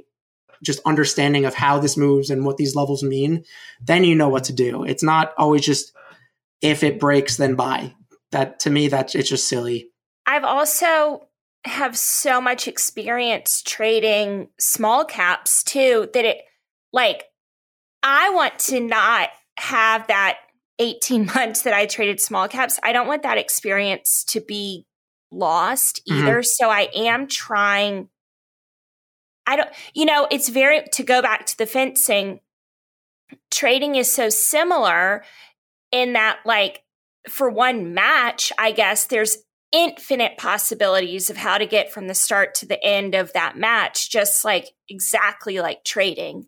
[0.62, 3.44] just understanding of how this moves and what these levels mean,
[3.80, 4.84] then you know what to do.
[4.84, 5.92] It's not always just
[6.62, 7.94] if it breaks, then buy.
[8.32, 9.90] That to me, that it's just silly.
[10.26, 11.28] I've also
[11.64, 16.38] have so much experience trading small caps too that it
[16.92, 17.24] like
[18.02, 20.38] I want to not have that
[20.78, 22.78] 18 months that I traded small caps.
[22.82, 24.86] I don't want that experience to be
[25.30, 26.22] lost mm-hmm.
[26.22, 26.38] either.
[26.38, 26.44] Mm-hmm.
[26.44, 28.08] So I am trying
[29.48, 32.40] I don't you know, it's very to go back to the fencing
[33.50, 35.24] trading is so similar
[35.90, 36.82] in that like
[37.28, 39.38] for one match, I guess there's
[39.76, 44.10] infinite possibilities of how to get from the start to the end of that match,
[44.10, 46.46] just like exactly like trading.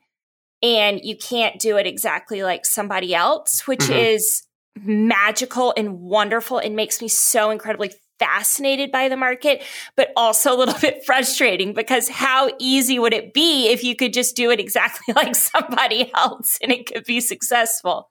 [0.62, 3.92] And you can't do it exactly like somebody else, which mm-hmm.
[3.92, 4.44] is
[4.82, 9.62] magical and wonderful and makes me so incredibly fascinated by the market,
[9.94, 14.14] but also a little bit frustrating because how easy would it be if you could
[14.14, 18.10] just do it exactly like somebody else and it could be successful?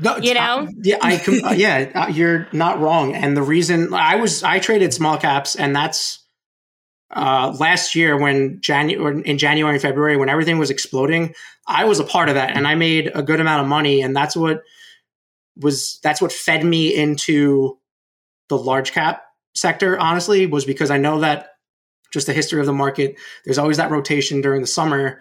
[0.00, 3.14] No, you know, yeah, I com- uh, yeah, uh, you're not wrong.
[3.14, 6.24] And the reason I was I traded small caps, and that's
[7.10, 11.34] uh, last year when January in January and February when everything was exploding.
[11.66, 14.16] I was a part of that, and I made a good amount of money, and
[14.16, 14.62] that's what
[15.56, 17.78] was that's what fed me into
[18.48, 19.98] the large cap sector.
[19.98, 21.50] Honestly, was because I know that
[22.12, 23.16] just the history of the market.
[23.44, 25.20] There's always that rotation during the summer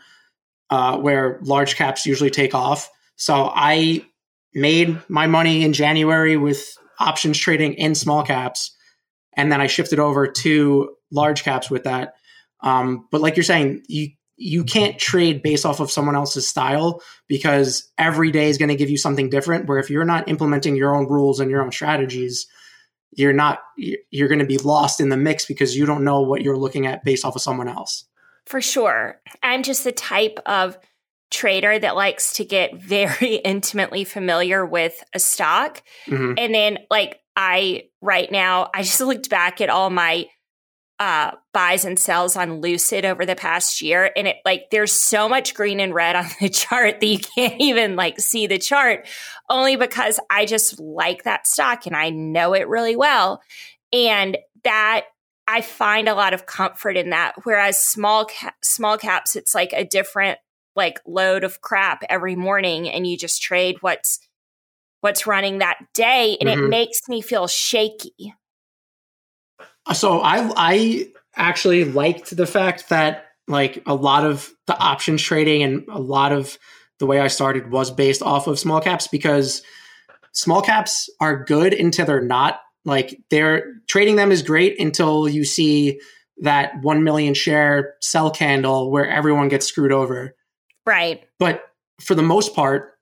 [0.70, 2.90] uh, where large caps usually take off.
[3.16, 4.06] So I
[4.54, 8.76] made my money in January with options trading in small caps,
[9.36, 12.14] and then I shifted over to large caps with that.
[12.62, 17.02] Um, but like you're saying, you you can't trade based off of someone else's style
[17.28, 19.68] because every day is going to give you something different.
[19.68, 22.48] Where if you're not implementing your own rules and your own strategies,
[23.12, 26.42] you're not you're going to be lost in the mix because you don't know what
[26.42, 28.06] you're looking at based off of someone else.
[28.46, 30.78] For sure, I'm just the type of
[31.32, 35.82] trader that likes to get very intimately familiar with a stock.
[36.06, 36.34] Mm-hmm.
[36.38, 40.28] And then, like, I right now, I just looked back at all my
[41.00, 44.12] uh, buys and sells on Lucid over the past year.
[44.16, 47.60] And it like, there's so much green and red on the chart that you can't
[47.60, 49.08] even like see the chart
[49.50, 53.42] only because I just like that stock and I know it really well.
[53.92, 55.06] And that
[55.48, 57.34] I find a lot of comfort in that.
[57.46, 60.38] Whereas small cap, small caps, it's like a different
[60.76, 64.20] like load of crap every morning and you just trade what's
[65.02, 66.66] what's running that day and mm-hmm.
[66.66, 68.34] it makes me feel shaky.
[69.94, 75.64] So I I actually liked the fact that like a lot of the options trading
[75.64, 76.58] and a lot of
[77.00, 79.64] the way I started was based off of small caps because
[80.32, 82.62] small caps are good until they're not.
[82.86, 86.00] Like they're trading them is great until you see
[86.42, 90.36] that 1 million share sell candle where everyone gets screwed over.
[90.86, 91.24] Right.
[91.40, 91.64] But
[92.00, 92.94] for the most part,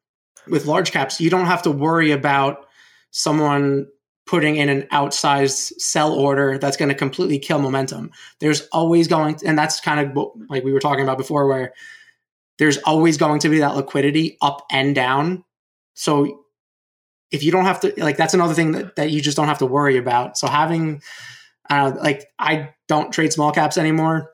[0.48, 2.66] with large caps, you don't have to worry about
[3.12, 3.88] someone
[4.26, 8.12] putting in an outsized sell order that's going to completely kill momentum.
[8.40, 11.74] There's always going, and that's kind of like we were talking about before, where
[12.60, 15.44] there's always going to be that liquidity up and down.
[15.96, 16.46] So
[17.32, 19.60] if you don't have to, like, that's another thing that, that you just don't have
[19.60, 20.38] to worry about.
[20.38, 21.02] So having,
[21.70, 24.32] uh, like, I don't trade small caps anymore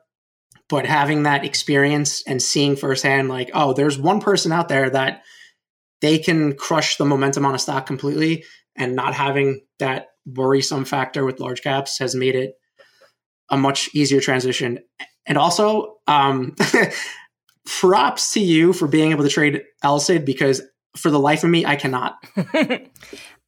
[0.68, 5.22] but having that experience and seeing firsthand like oh there's one person out there that
[6.00, 8.44] they can crush the momentum on a stock completely,
[8.76, 12.54] and not having that worrisome factor with large caps has made it
[13.50, 14.80] a much easier transition.
[15.26, 16.54] And also, um,
[17.66, 20.62] props to you for being able to trade LCID because
[20.96, 22.16] for the life of me, I cannot.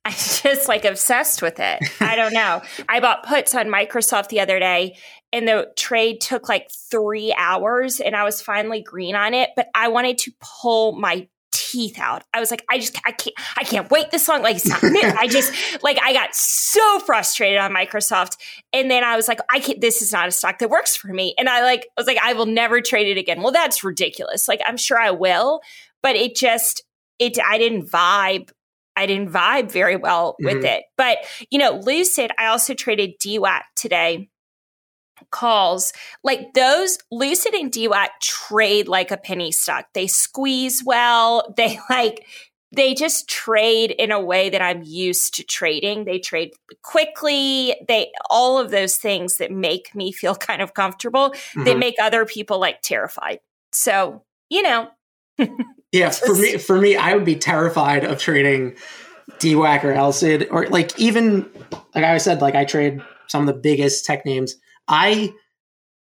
[0.04, 1.82] I'm just like obsessed with it.
[2.00, 2.62] I don't know.
[2.88, 4.96] I bought puts on Microsoft the other day
[5.32, 9.68] and the trade took like three hours and I was finally green on it, but
[9.74, 12.22] I wanted to pull my teeth out.
[12.32, 14.42] I was like, I just, I can't, I can't wait this long.
[14.42, 18.36] Like, it's not, I just, like, I got so frustrated on Microsoft.
[18.72, 21.08] And then I was like, I can't, this is not a stock that works for
[21.08, 21.34] me.
[21.38, 23.42] And I like, I was like, I will never trade it again.
[23.42, 24.48] Well, that's ridiculous.
[24.48, 25.60] Like, I'm sure I will,
[26.02, 26.84] but it just,
[27.18, 28.50] it, I didn't vibe
[28.96, 30.64] I didn't vibe very well with mm-hmm.
[30.64, 30.84] it.
[30.96, 31.18] But,
[31.50, 34.28] you know, Lucid, I also traded DWAC today
[35.30, 41.42] calls like those lucid and DWAC trade like a penny stock they squeeze well.
[41.56, 42.26] They like
[42.70, 46.04] they just trade in a way that i'm used to trading.
[46.04, 46.52] They trade
[46.82, 47.74] quickly.
[47.88, 51.64] They all of those things that make me feel kind of comfortable mm-hmm.
[51.64, 53.40] they make other people like terrified.
[53.72, 54.88] So you know.
[55.90, 58.76] Yeah, for me, for me, I would be terrified of trading
[59.38, 61.48] DWAC or LCID or like even
[61.94, 64.56] like I said, like I trade some of the biggest tech names.
[64.88, 65.32] I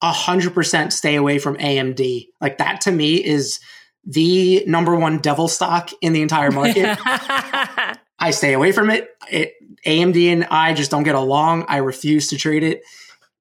[0.00, 2.28] a hundred percent stay away from AMD.
[2.40, 3.60] Like that to me is
[4.04, 6.98] the number one devil stock in the entire market.
[8.18, 9.10] I stay away from it.
[9.30, 9.54] it.
[9.86, 11.64] AMD and I just don't get along.
[11.68, 12.82] I refuse to trade it.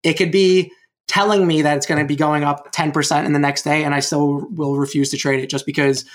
[0.03, 0.71] It could be
[1.07, 3.95] telling me that it's going to be going up 10% in the next day and
[3.95, 6.05] I still will refuse to trade it just because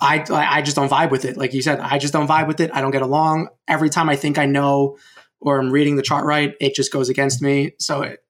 [0.00, 1.36] I I just don't vibe with it.
[1.36, 2.70] Like you said, I just don't vibe with it.
[2.74, 3.48] I don't get along.
[3.66, 4.98] Every time I think I know
[5.40, 7.72] or I'm reading the chart right, it just goes against me.
[7.78, 8.20] So it,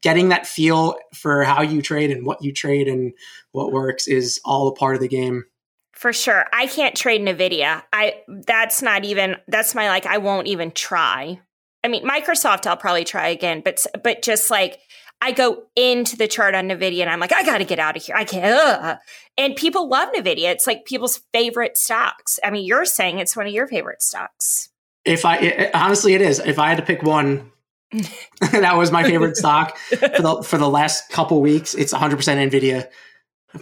[0.00, 3.12] getting that feel for how you trade and what you trade and
[3.52, 5.44] what works is all a part of the game.
[5.92, 6.46] For sure.
[6.52, 7.82] I can't trade Nvidia.
[7.92, 11.40] I that's not even that's my like I won't even try.
[11.84, 14.80] I mean, Microsoft I'll probably try again, but but just like
[15.20, 17.96] I go into the chart on NVIDIA and I'm like, I got to get out
[17.96, 18.16] of here.
[18.16, 18.44] I can't.
[18.44, 18.98] Ugh.
[19.38, 20.50] And people love NVIDIA.
[20.50, 22.38] It's like people's favorite stocks.
[22.42, 24.68] I mean, you're saying it's one of your favorite stocks.
[25.04, 26.38] If I, it, honestly, it is.
[26.38, 27.52] If I had to pick one,
[28.40, 31.74] that was my favorite stock for the, for the last couple weeks.
[31.74, 32.16] It's 100%
[32.50, 32.88] NVIDIA.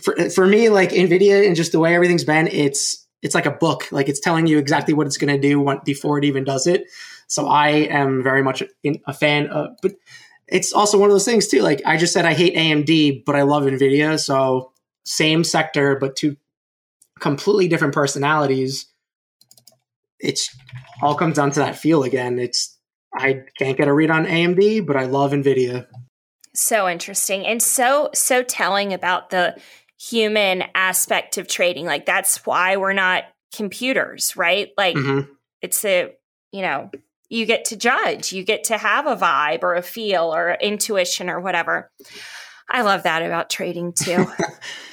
[0.01, 3.51] For, for me, like NVIDIA and just the way everything's been, it's, it's like a
[3.51, 3.91] book.
[3.93, 6.85] Like it's telling you exactly what it's going to do before it even does it.
[7.27, 8.63] So I am very much
[9.07, 9.93] a fan of, but
[10.49, 11.63] it's also one of those things too.
[11.63, 14.21] Like I just said, I hate AMD, but I love Nvidia.
[14.21, 14.73] So
[15.05, 16.37] same sector, but two
[17.21, 18.87] completely different personalities.
[20.21, 20.55] It's
[21.03, 22.39] all comes down to that feel again.
[22.39, 22.79] It's
[23.15, 25.87] I can't get a read on AMD, but I love Nvidia.
[26.55, 29.57] So interesting and so so telling about the
[30.01, 31.87] human aspect of trading.
[31.87, 34.71] Like that's why we're not computers, right?
[34.77, 35.33] Like mm-hmm.
[35.61, 36.13] it's a
[36.53, 36.91] you know
[37.29, 41.31] you get to judge, you get to have a vibe or a feel or intuition
[41.31, 41.91] or whatever.
[42.69, 44.27] I love that about trading too.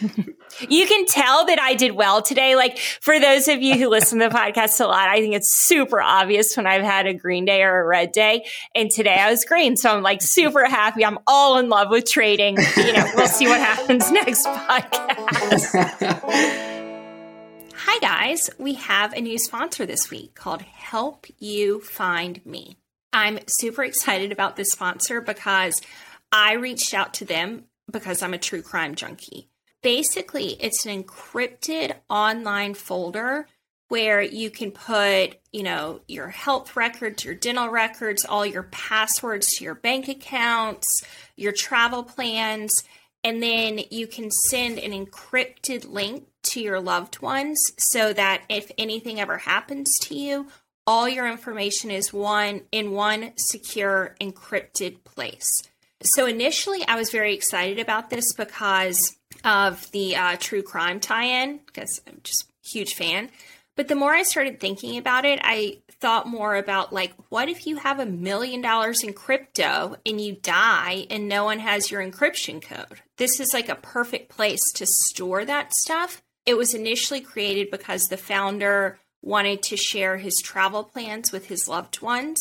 [0.67, 2.56] you can tell that I did well today.
[2.56, 5.54] Like for those of you who listen to the podcast a lot, I think it's
[5.54, 8.45] super obvious when I've had a green day or a red day.
[8.76, 9.78] And today I was green.
[9.78, 11.06] So I'm like super happy.
[11.06, 12.58] I'm all in love with trading.
[12.78, 15.76] You know, we'll see what happens next podcast.
[17.76, 18.50] Hi, guys.
[18.60, 22.78] We have a new sponsor this week called Help You Find Me.
[23.12, 25.82] I'm super excited about this sponsor because
[26.32, 29.50] I reached out to them because I'm a true crime junkie.
[29.81, 33.47] Basically, it's an encrypted online folder
[33.87, 39.47] where you can put, you know, your health records, your dental records, all your passwords
[39.55, 41.03] to your bank accounts,
[41.35, 42.71] your travel plans,
[43.23, 48.71] and then you can send an encrypted link to your loved ones so that if
[48.77, 50.47] anything ever happens to you,
[50.87, 55.63] all your information is one in one secure encrypted place.
[56.01, 61.60] So initially, I was very excited about this because of the uh, true crime tie-in,
[61.65, 63.30] because I'm just huge fan.
[63.76, 67.66] But the more I started thinking about it, I thought more about like, what if
[67.66, 72.01] you have a million dollars in crypto and you die and no one has your
[72.01, 72.99] encryption code?
[73.18, 78.05] This is like a perfect place to store that stuff it was initially created because
[78.05, 82.39] the founder wanted to share his travel plans with his loved ones.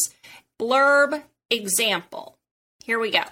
[0.58, 2.38] Blurb example.
[2.82, 3.24] Here we go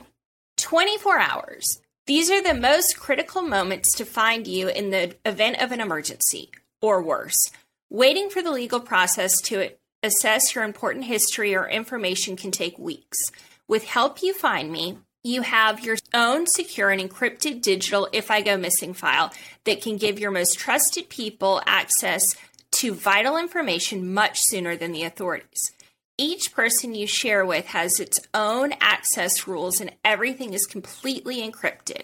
[0.59, 1.81] 24 hours.
[2.07, 6.53] These are the most critical moments to find you in the event of an emergency,
[6.81, 7.51] or worse.
[7.91, 9.71] Waiting for the legal process to
[10.05, 13.33] assess your important history or information can take weeks.
[13.67, 18.41] With Help You Find Me, you have your own secure and encrypted digital if I
[18.41, 19.33] go missing file
[19.65, 22.25] that can give your most trusted people access
[22.71, 25.73] to vital information much sooner than the authorities.
[26.19, 32.03] Each person you share with has its own access rules, and everything is completely encrypted.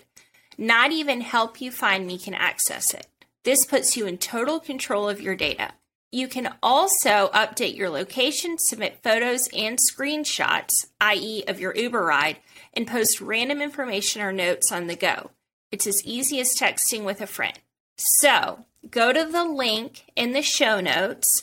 [0.58, 3.06] Not even Help You Find Me can access it.
[3.44, 5.72] This puts you in total control of your data.
[6.10, 12.36] You can also update your location, submit photos and screenshots, i.e., of your Uber ride,
[12.74, 15.30] and post random information or notes on the go.
[15.70, 17.58] It's as easy as texting with a friend.
[17.96, 21.42] So, go to the link in the show notes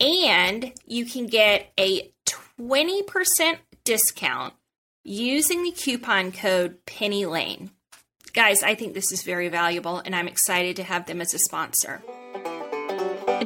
[0.00, 2.12] and you can get a
[2.58, 4.54] 20% discount
[5.04, 7.70] using the coupon code Penny Lane.
[8.32, 11.38] Guys, I think this is very valuable and I'm excited to have them as a
[11.38, 12.02] sponsor.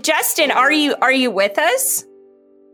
[0.03, 2.05] Justin, are you are you with us?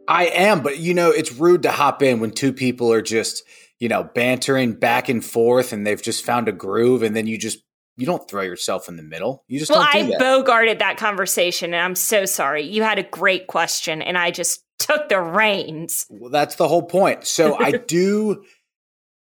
[0.09, 3.45] I am, but you know, it's rude to hop in when two people are just,
[3.79, 7.39] you know, bantering back and forth and they've just found a groove and then you
[7.39, 7.59] just
[8.01, 9.45] you don't throw yourself in the middle.
[9.47, 10.19] You just well, I that.
[10.19, 12.63] bogarted that conversation, and I'm so sorry.
[12.63, 16.07] You had a great question, and I just took the reins.
[16.09, 17.27] Well, that's the whole point.
[17.27, 18.43] So I do,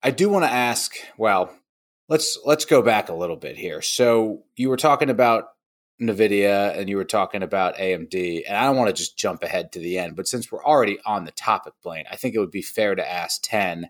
[0.03, 0.97] I do want to ask.
[1.17, 1.57] Well,
[2.09, 3.83] let's let's go back a little bit here.
[3.83, 5.45] So you were talking about
[6.03, 9.71] Nvidia, and you were talking about AMD, and I don't want to just jump ahead
[9.73, 12.51] to the end, but since we're already on the topic, Blaine, I think it would
[12.51, 13.87] be fair to ask Tin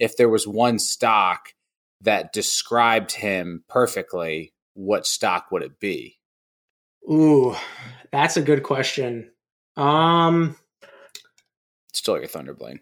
[0.00, 1.54] if there was one stock
[2.02, 6.18] that described him perfectly, what stock would it be?
[7.10, 7.54] Ooh,
[8.12, 9.30] that's a good question.
[9.76, 10.56] Um,
[11.92, 12.80] still your thunder, Blaine.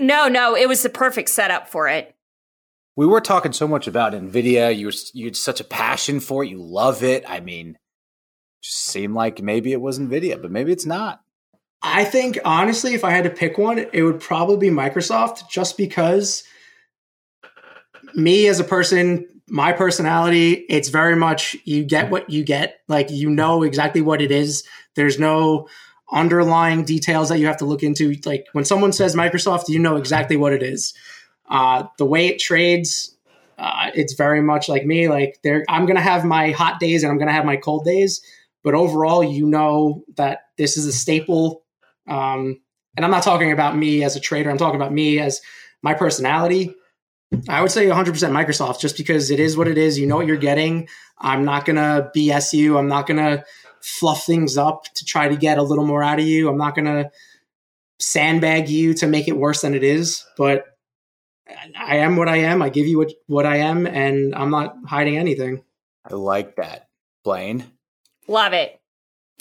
[0.00, 2.14] No, no, it was the perfect setup for it.
[2.96, 4.76] We were talking so much about Nvidia.
[4.76, 6.50] You you had such a passion for it.
[6.50, 7.24] You love it.
[7.28, 7.78] I mean,
[8.62, 11.20] just seemed like maybe it was Nvidia, but maybe it's not.
[11.80, 15.76] I think honestly, if I had to pick one, it would probably be Microsoft, just
[15.76, 16.42] because
[18.18, 22.80] me as a person, my personality, it's very much you get what you get.
[22.88, 24.64] Like you know exactly what it is.
[24.94, 25.68] There's no
[26.10, 28.14] underlying details that you have to look into.
[28.24, 30.94] Like when someone says Microsoft, you know exactly what it is.
[31.48, 33.16] Uh, the way it trades,
[33.58, 35.08] uh, it's very much like me.
[35.08, 38.20] Like there, I'm gonna have my hot days and I'm gonna have my cold days.
[38.62, 41.62] But overall, you know that this is a staple.
[42.06, 42.60] Um,
[42.96, 44.50] and I'm not talking about me as a trader.
[44.50, 45.40] I'm talking about me as
[45.82, 46.74] my personality.
[47.48, 49.98] I would say 100% Microsoft just because it is what it is.
[49.98, 50.88] You know what you're getting.
[51.18, 52.78] I'm not going to BS you.
[52.78, 53.44] I'm not going to
[53.80, 56.48] fluff things up to try to get a little more out of you.
[56.48, 57.10] I'm not going to
[57.98, 60.24] sandbag you to make it worse than it is.
[60.36, 60.64] But
[61.78, 62.62] I am what I am.
[62.62, 65.64] I give you what, what I am, and I'm not hiding anything.
[66.10, 66.88] I like that.
[67.24, 67.64] Blaine?
[68.26, 68.80] Love it.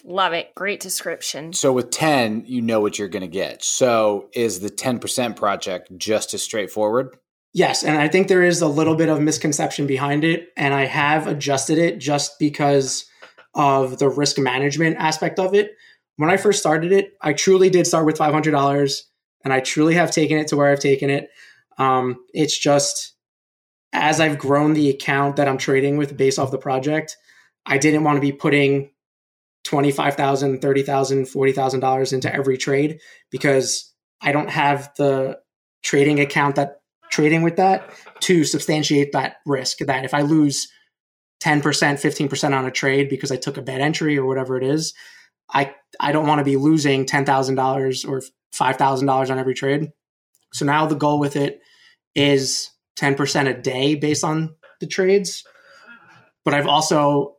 [0.04, 0.54] Love it.
[0.56, 1.54] Great description.
[1.54, 3.64] So with Tin, you know what you're going to get.
[3.64, 7.18] So is the 10% project just as straightforward?
[7.58, 10.86] Yes, and I think there is a little bit of misconception behind it, and I
[10.86, 13.08] have adjusted it just because
[13.56, 15.72] of the risk management aspect of it.
[16.18, 19.10] When I first started it, I truly did start with five hundred dollars,
[19.44, 21.30] and I truly have taken it to where I've taken it.
[21.80, 23.16] Um, it's just
[23.92, 27.18] as I've grown the account that I'm trading with based off the project,
[27.66, 28.92] I didn't want to be putting
[29.66, 30.86] $25,000, $30,000,
[31.26, 33.00] $40,000 into every trade
[33.32, 33.92] because
[34.22, 35.40] I don't have the
[35.82, 36.77] trading account that
[37.12, 37.90] trading with that
[38.22, 40.68] to substantiate that risk that if I lose
[41.44, 44.94] 10%, 15% on a trade because I took a bad entry or whatever it is,
[45.54, 48.22] I I don't want to be losing $10,000 or
[48.54, 49.92] $5,000 on every trade.
[50.54, 51.62] So now the goal with it
[52.16, 55.44] is 10% a day based on the trades.
[56.44, 57.36] But I've also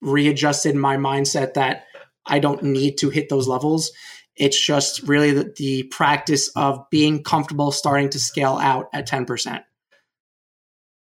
[0.00, 1.84] readjusted my mindset that
[2.26, 3.90] I don't need to hit those levels.
[4.38, 9.62] It's just really the, the practice of being comfortable starting to scale out at 10%.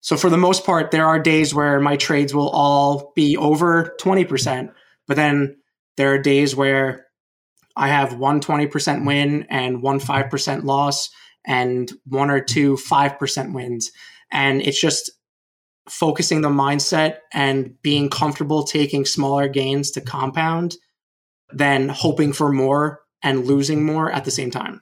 [0.01, 3.97] So for the most part, there are days where my trades will all be over
[4.01, 4.73] 20%,
[5.09, 5.57] but then
[5.97, 7.07] there are days where
[7.75, 11.11] I have one 20% win and one 5% loss
[11.45, 13.91] and one or two 5% wins.
[14.31, 15.11] And it's just
[15.89, 20.77] focusing the mindset and being comfortable taking smaller gains to compound
[21.53, 24.81] than hoping for more and losing more at the same time.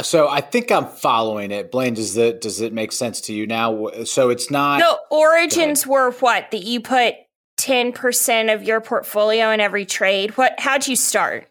[0.00, 1.70] So I think I'm following it.
[1.70, 3.88] Blaine, does it does it make sense to you now?
[4.04, 6.50] So it's not the origins were what?
[6.50, 7.14] That you put
[7.58, 10.30] 10% of your portfolio in every trade.
[10.38, 11.46] What how'd you start?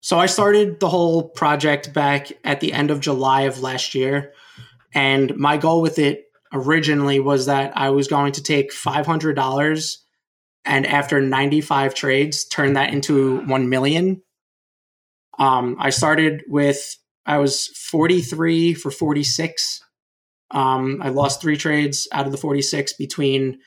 [0.00, 4.34] So I started the whole project back at the end of July of last year.
[4.92, 9.96] And my goal with it originally was that I was going to take $500
[10.66, 14.22] and after 95 trades turn that into 1 million
[15.38, 19.82] um, I started with I was 43 for 46.
[20.50, 23.58] Um, I lost three trades out of the 46 between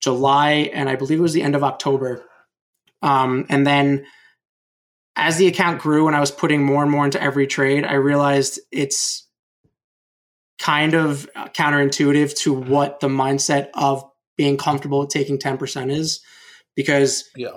[0.00, 2.24] July and I believe it was the end of October.
[3.02, 4.06] Um, and then
[5.14, 7.94] as the account grew and I was putting more and more into every trade, I
[7.94, 9.26] realized it's
[10.58, 14.04] kind of counterintuitive to what the mindset of
[14.36, 16.20] being comfortable with taking 10% is
[16.74, 17.56] because yeah.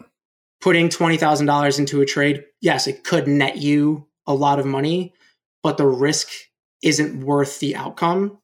[0.62, 5.14] Putting $20,000 into a trade, yes, it could net you a lot of money,
[5.64, 6.30] but the risk
[6.84, 8.40] isn't worth the outcome.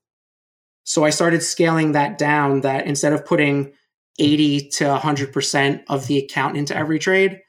[0.84, 3.74] So I started scaling that down that instead of putting
[4.20, 7.42] 80 to 100% of the account into every trade,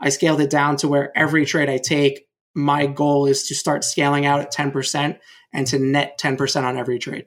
[0.00, 3.84] I scaled it down to where every trade I take, my goal is to start
[3.84, 5.18] scaling out at 10%
[5.52, 7.26] and to net 10% on every trade.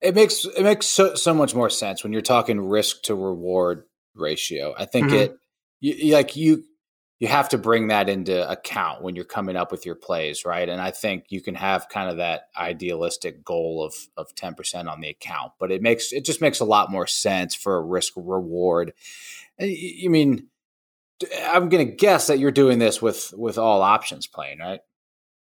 [0.00, 3.84] It makes it makes so, so much more sense when you're talking risk to reward
[4.14, 4.74] ratio.
[4.76, 5.16] I think mm-hmm.
[5.16, 5.36] it
[5.82, 6.64] you, like you
[7.18, 10.68] you have to bring that into account when you're coming up with your plays, right?
[10.68, 15.00] And I think you can have kind of that idealistic goal of of 10% on
[15.00, 18.14] the account, but it makes it just makes a lot more sense for a risk
[18.16, 18.92] reward.
[19.58, 20.48] You mean
[21.44, 24.80] I'm going to guess that you're doing this with with all options playing, right?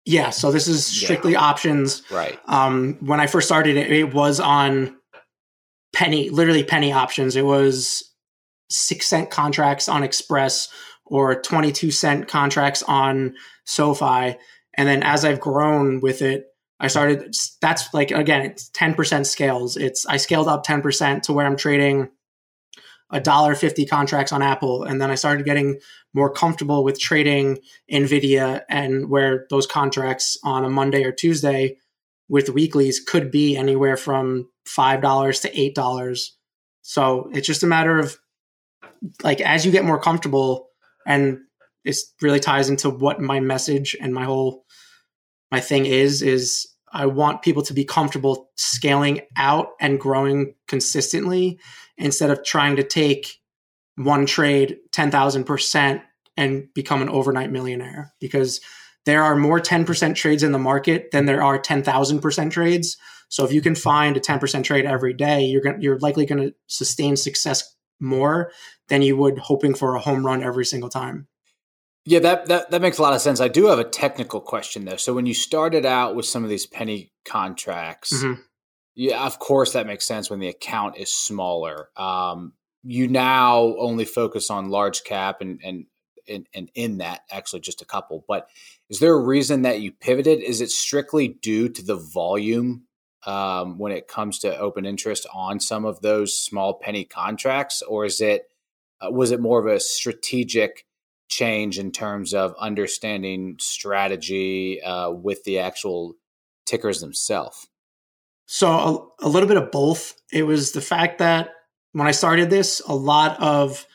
[0.05, 1.41] Yeah, so this is strictly yeah.
[1.41, 2.03] options.
[2.13, 2.39] Right.
[2.47, 4.97] Um, when I first started it, it was on
[5.93, 7.35] penny, literally penny options.
[7.35, 8.06] It was
[8.71, 10.69] six cent contracts on Express
[11.05, 14.37] or 22 cent contracts on SoFi.
[14.75, 16.47] And then as I've grown with it,
[16.79, 19.77] I started, that's like, again, it's 10% scales.
[19.77, 22.11] It's, I scaled up 10% to where I'm trading
[23.11, 25.79] a dollar fifty contracts on Apple, and then I started getting
[26.13, 27.59] more comfortable with trading
[27.91, 31.77] Nvidia, and where those contracts on a Monday or Tuesday
[32.29, 36.37] with weeklies could be anywhere from five dollars to eight dollars.
[36.83, 38.17] So it's just a matter of
[39.23, 40.69] like as you get more comfortable,
[41.07, 41.39] and
[41.85, 44.65] it really ties into what my message and my whole
[45.51, 51.59] my thing is is I want people to be comfortable scaling out and growing consistently
[51.99, 53.39] instead of trying to take
[53.97, 56.03] one trade 10,000%
[56.37, 58.61] and become an overnight millionaire because
[59.05, 62.97] there are more 10% trades in the market than there are 10,000% trades.
[63.29, 66.43] So if you can find a 10% trade every day, you're going you're likely going
[66.43, 68.53] to sustain success more
[68.89, 71.27] than you would hoping for a home run every single time.
[72.05, 73.41] Yeah, that, that that makes a lot of sense.
[73.41, 74.97] I do have a technical question though.
[74.97, 78.41] So when you started out with some of these penny contracts, mm-hmm.
[78.97, 81.91] Yeah, of course that makes sense when the account is smaller.
[81.97, 85.85] Um, you now only focus on large cap and and
[86.29, 88.25] and, and in that actually just a couple.
[88.27, 88.49] But
[88.89, 90.43] is there a reason that you pivoted?
[90.43, 92.87] Is it strictly due to the volume
[93.27, 98.07] um, when it comes to open interest on some of those small penny contracts, or
[98.07, 98.49] is it
[99.01, 100.85] uh, was it more of a strategic
[101.29, 106.15] change in terms of understanding strategy uh, with the actual
[106.67, 107.69] tickers themselves?
[108.47, 110.15] So a, a little bit of both.
[110.33, 111.51] It was the fact that
[111.93, 113.87] when I started this, a lot of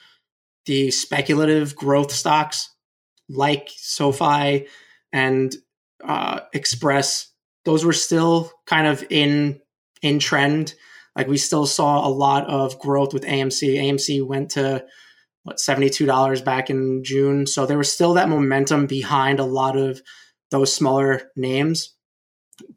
[0.66, 2.70] the speculative growth stocks
[3.30, 4.68] like SoFi
[5.14, 5.56] and
[6.04, 7.32] uh, Express,
[7.66, 9.62] those were still kind of in
[10.02, 10.74] in trend.
[11.16, 13.76] Like we still saw a lot of growth with AMC.
[13.76, 14.86] AMC went to
[15.44, 17.48] what $72 back in June.
[17.48, 20.02] So there was still that momentum behind a lot of
[20.52, 21.94] those smaller names.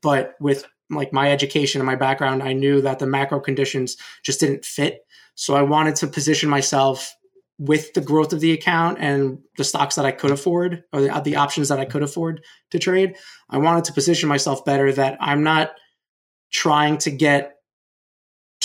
[0.02, 4.40] But with like my education and my background, I knew that the macro conditions just
[4.40, 5.00] didn't fit.
[5.34, 7.14] So I wanted to position myself
[7.58, 11.20] with the growth of the account and the stocks that I could afford or the,
[11.24, 13.16] the options that I could afford to trade.
[13.48, 15.72] I wanted to position myself better that I'm not
[16.52, 17.53] trying to get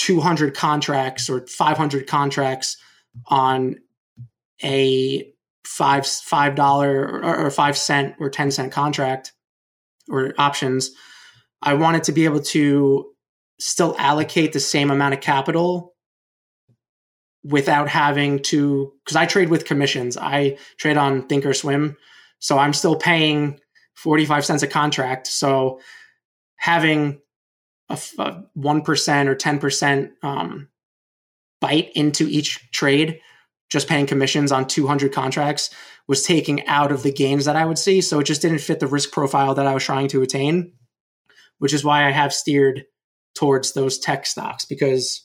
[0.00, 2.78] 200 contracts or 500 contracts
[3.26, 3.76] on
[4.62, 5.30] a
[5.64, 9.32] five five dollar or, five cent or ten cent contract
[10.08, 10.90] or options
[11.62, 13.12] I wanted to be able to
[13.58, 15.94] still allocate the same amount of capital
[17.44, 20.16] without having to because I trade with commissions.
[20.16, 21.96] I trade on Thinkorswim,
[22.38, 23.60] so I'm still paying
[23.96, 25.26] 45 cents a contract.
[25.26, 25.80] So
[26.56, 27.20] having
[27.90, 30.68] a, 1% or 10% um,
[31.60, 33.20] bite into each trade,
[33.68, 35.70] just paying commissions on 200 contracts
[36.08, 38.00] was taking out of the gains that I would see.
[38.00, 40.72] So it just didn't fit the risk profile that I was trying to attain
[41.60, 42.84] which is why I have steered
[43.34, 45.24] towards those tech stocks because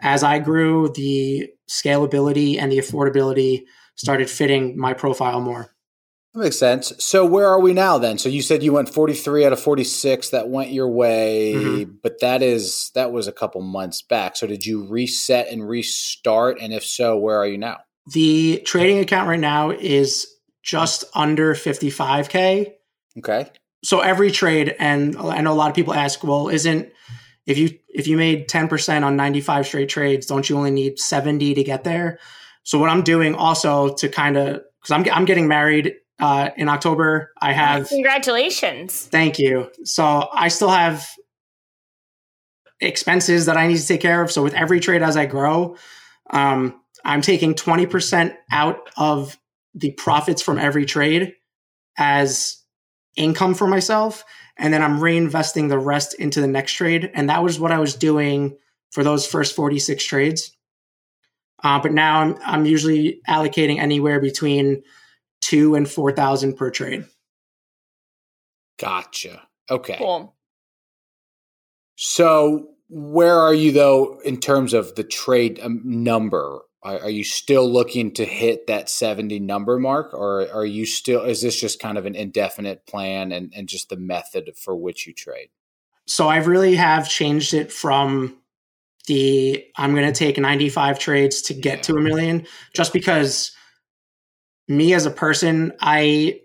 [0.00, 3.62] as I grew, the scalability and the affordability
[3.96, 5.74] started fitting my profile more.
[6.34, 6.92] That makes sense.
[6.98, 8.18] So where are we now then?
[8.18, 11.92] So you said you went 43 out of 46 that went your way, mm-hmm.
[12.02, 14.36] but that is that was a couple months back.
[14.36, 17.78] So did you reset and restart and if so, where are you now?
[18.12, 20.26] The trading account right now is
[20.62, 22.72] just under 55k.
[23.18, 23.48] Okay
[23.82, 26.90] so every trade, and I know a lot of people ask, well, isn't
[27.46, 30.70] if you if you made ten percent on ninety five straight trades, don't you only
[30.70, 32.18] need seventy to get there?
[32.64, 36.68] So what I'm doing also to kind of because I'm I'm getting married uh, in
[36.68, 37.32] October.
[37.40, 39.06] I have congratulations.
[39.06, 39.70] Thank you.
[39.84, 41.08] So I still have
[42.80, 44.30] expenses that I need to take care of.
[44.30, 45.76] So with every trade as I grow,
[46.30, 49.38] um, I'm taking 20% out of
[49.74, 51.34] the profits from every trade
[51.96, 52.62] as
[53.16, 54.24] income for myself.
[54.56, 57.10] And then I'm reinvesting the rest into the next trade.
[57.14, 58.56] And that was what I was doing
[58.90, 60.56] for those first 46 trades.
[61.62, 64.82] Uh, but now I'm, I'm usually allocating anywhere between
[65.48, 67.06] two and 4,000 per trade.
[68.78, 69.42] Gotcha.
[69.70, 69.96] Okay.
[69.98, 70.34] Cool.
[71.96, 76.60] So, where are you though in terms of the trade um, number?
[76.82, 81.24] Are, are, you still looking to hit that 70 number mark, or are you still,
[81.24, 85.04] is this just kind of an indefinite plan and, and just the method for which
[85.06, 85.48] you trade?
[86.06, 88.38] So, I really have changed it from
[89.06, 91.82] the I'm going to take 95 trades to get yeah.
[91.82, 93.50] to a million just because
[94.68, 96.40] me as a person, I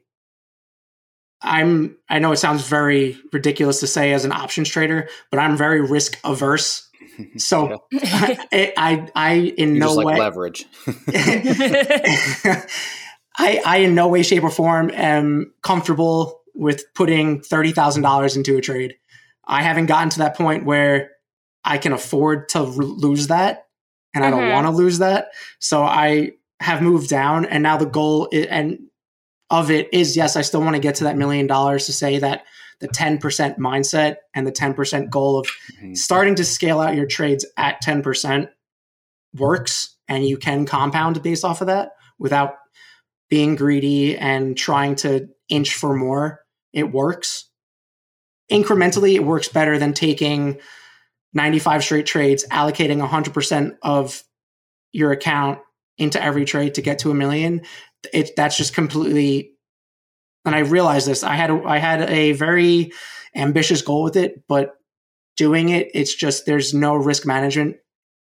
[1.43, 5.57] I'm I know it sounds very ridiculous to say as an options trader, but I'm
[5.57, 6.89] very risk averse.
[7.38, 10.65] So I, I, I in you no like way leverage.
[13.38, 18.36] I I in no way, shape, or form am comfortable with putting thirty thousand dollars
[18.36, 18.95] into a trade.
[19.45, 21.11] I haven't gotten to that point where
[21.63, 23.67] I can afford to r- lose that,
[24.15, 24.34] and mm-hmm.
[24.34, 24.53] I don't mm-hmm.
[24.53, 25.28] want to lose that.
[25.59, 28.80] So I have moved down, and now the goal is, and
[29.49, 32.20] of it is yes, I still want to get to that million dollars to say
[32.20, 32.43] that
[32.80, 33.20] the 10%
[33.58, 35.93] mindset and the 10% goal of mm-hmm.
[35.93, 38.49] starting to scale out your trades at 10%
[39.36, 42.56] works and you can compound based off of that without
[43.30, 46.41] being greedy and trying to inch for more.
[46.74, 47.49] It works.
[48.51, 50.60] Incrementally, it works better than taking
[51.34, 54.24] 95 straight trades, allocating 100% of
[54.91, 55.60] your account
[55.98, 57.62] into every trade to get to a million
[58.12, 59.54] it that's just completely
[60.46, 61.24] and I realized this.
[61.24, 62.91] I had a, I had a very
[63.36, 64.76] ambitious goal with it, but
[65.38, 67.78] doing it, it's just there's no risk management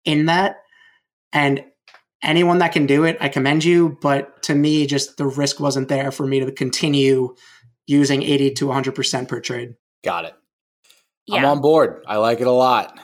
[0.04, 0.56] in that.
[1.32, 1.64] And
[2.22, 3.98] anyone that can do it, I commend you.
[4.00, 7.34] But to me, just the risk wasn't there for me to continue
[7.86, 9.74] using 80 to 100% per trade.
[10.04, 10.34] Got it.
[11.26, 11.38] Yeah.
[11.38, 12.04] I'm on board.
[12.06, 12.98] I like it a lot.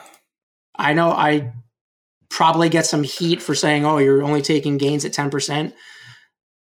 [0.75, 1.53] I know I
[2.29, 5.73] probably get some heat for saying, oh, you're only taking gains at 10%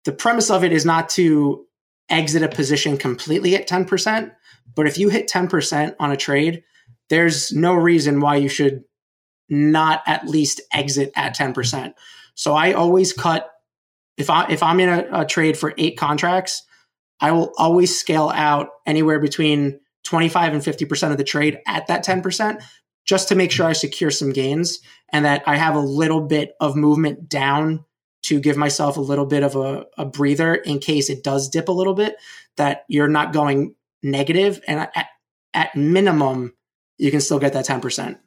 [0.05, 1.65] the premise of it is not to
[2.09, 4.31] exit a position completely at 10%,
[4.75, 6.63] but if you hit 10% on a trade,
[7.09, 8.83] there's no reason why you should
[9.49, 11.93] not at least exit at 10%.
[12.35, 13.49] So I always cut
[14.17, 16.63] if I if I'm in a, a trade for 8 contracts,
[17.19, 22.05] I will always scale out anywhere between 25 and 50% of the trade at that
[22.05, 22.61] 10%
[23.05, 24.79] just to make sure I secure some gains
[25.09, 27.85] and that I have a little bit of movement down
[28.23, 31.69] to give myself a little bit of a, a breather in case it does dip
[31.69, 32.17] a little bit,
[32.57, 35.07] that you're not going negative, and at,
[35.53, 36.53] at minimum,
[36.97, 38.17] you can still get that ten percent.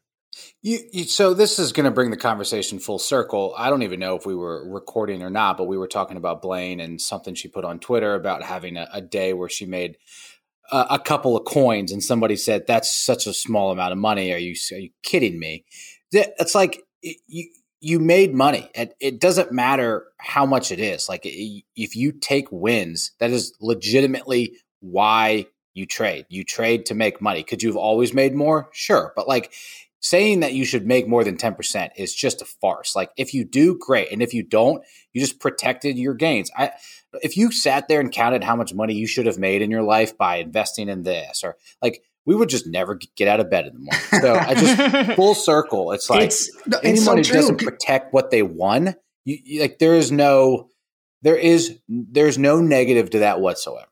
[0.62, 3.55] You, you, so this is going to bring the conversation full circle.
[3.57, 6.43] I don't even know if we were recording or not, but we were talking about
[6.43, 9.97] Blaine and something she put on Twitter about having a, a day where she made
[10.70, 14.32] a, couple of coins, and somebody said that's such a small amount of money.
[14.32, 15.64] Are you are you kidding me?
[16.12, 17.48] It's like you
[17.80, 18.70] you made money.
[18.74, 21.08] It, it doesn't matter how much it is.
[21.08, 26.26] Like if you take wins, that is legitimately why you trade.
[26.28, 27.42] You trade to make money.
[27.44, 28.68] Could you have always made more?
[28.72, 29.12] Sure.
[29.14, 29.52] But like
[30.01, 32.94] saying that you should make more than 10% is just a farce.
[32.94, 34.12] Like if you do, great.
[34.12, 34.82] And if you don't,
[35.12, 36.51] you just protected your gains.
[36.57, 36.72] I
[37.22, 39.82] if you sat there and counted how much money you should have made in your
[39.82, 43.66] life by investing in this or like we would just never get out of bed
[43.66, 44.20] in the morning.
[44.20, 45.92] So I just full circle.
[45.92, 46.51] It's like it's,
[46.82, 48.94] anyone so who doesn't protect what they won,
[49.24, 50.68] you, you, like there is no,
[51.22, 53.88] there is there's no negative to that whatsoever.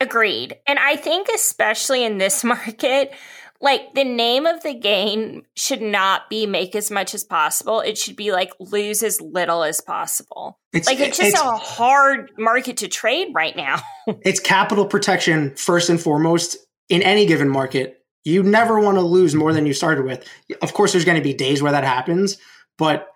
[0.00, 3.12] Agreed, and I think especially in this market,
[3.60, 7.80] like the name of the game should not be make as much as possible.
[7.80, 10.58] It should be like lose as little as possible.
[10.72, 13.80] It's, like it's just it's, a hard market to trade right now.
[14.22, 16.56] it's capital protection first and foremost
[16.88, 20.26] in any given market, you never want to lose more than you started with.
[20.62, 22.38] Of course, there's going to be days where that happens,
[22.78, 23.08] but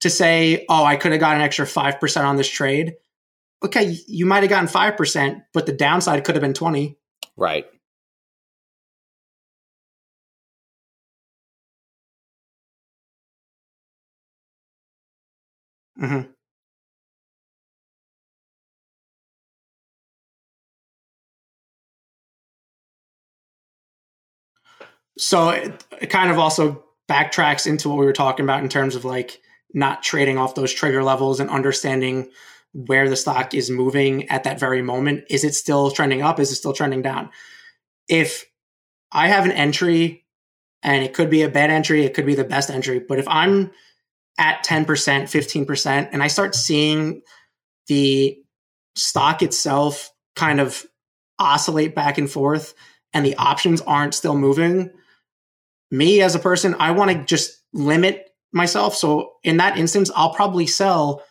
[0.00, 2.94] to say, oh, I could have got an extra 5% on this trade,
[3.62, 6.98] okay, you might have gotten 5%, but the downside could have been 20.
[7.36, 7.66] Right.
[16.00, 16.34] Mm-hmm.
[25.18, 28.96] so it, it kind of also backtracks into what we were talking about in terms
[28.96, 29.40] of like
[29.72, 32.30] not trading off those trigger levels and understanding
[32.72, 35.24] where the stock is moving at that very moment.
[35.30, 36.40] Is it still trending up?
[36.40, 37.30] Is it still trending down?
[38.08, 38.46] If
[39.12, 40.24] I have an entry
[40.82, 43.28] and it could be a bad entry, it could be the best entry, but if
[43.28, 43.70] I'm
[44.38, 47.22] at 10%, 15%, and I start seeing
[47.86, 48.36] the
[48.96, 50.84] stock itself kind of
[51.38, 52.74] oscillate back and forth
[53.12, 54.90] and the options aren't still moving,
[55.90, 58.96] me as a person, I want to just limit myself.
[58.96, 61.22] So in that instance, I'll probably sell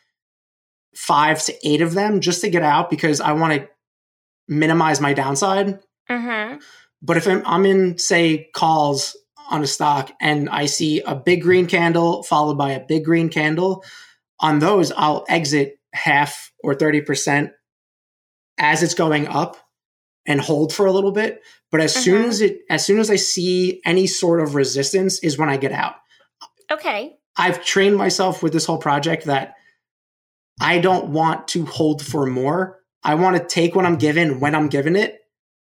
[0.95, 3.67] five to eight of them just to get out because I want to
[4.47, 5.79] minimize my downside.
[6.09, 6.59] Mm-hmm.
[7.01, 9.17] But if I'm, I'm in, say, calls
[9.49, 13.29] on a stock and I see a big green candle followed by a big green
[13.29, 13.83] candle,
[14.39, 17.51] on those, I'll exit half or 30%
[18.57, 19.57] as it's going up
[20.25, 21.41] and hold for a little bit.
[21.71, 22.27] But as soon Mhm.
[22.27, 25.71] as it, as soon as I see any sort of resistance, is when I get
[25.71, 25.95] out.
[26.71, 27.17] Okay.
[27.35, 29.55] I've trained myself with this whole project that
[30.61, 32.79] I don't want to hold for more.
[33.03, 35.19] I want to take what I'm given when I'm given it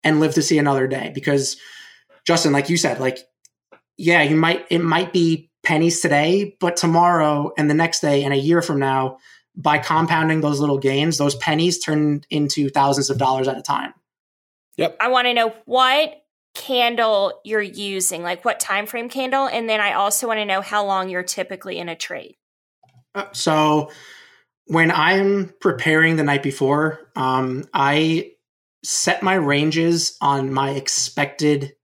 [0.04, 1.10] and live to see another day.
[1.14, 1.56] Because
[2.26, 3.18] Justin, like you said, like,
[3.98, 8.32] yeah, you might, it might be pennies today, but tomorrow and the next day and
[8.32, 9.18] a year from now,
[9.54, 13.92] by compounding those little gains, those pennies turn into thousands of dollars at a time.
[14.76, 14.96] Yep.
[15.00, 16.14] I want to know what
[16.54, 20.60] candle you're using, like what time frame candle, and then I also want to know
[20.60, 22.36] how long you're typically in a trade.
[23.14, 23.90] Uh, So
[24.66, 28.32] when I'm preparing the night before, um, I
[28.84, 31.74] set my ranges on my expected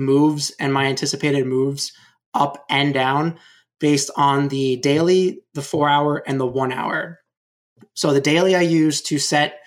[0.00, 1.92] moves and my anticipated moves
[2.34, 3.38] up and down
[3.78, 7.20] based on the daily, the four hour, and the one hour.
[7.94, 9.60] So the daily I use to set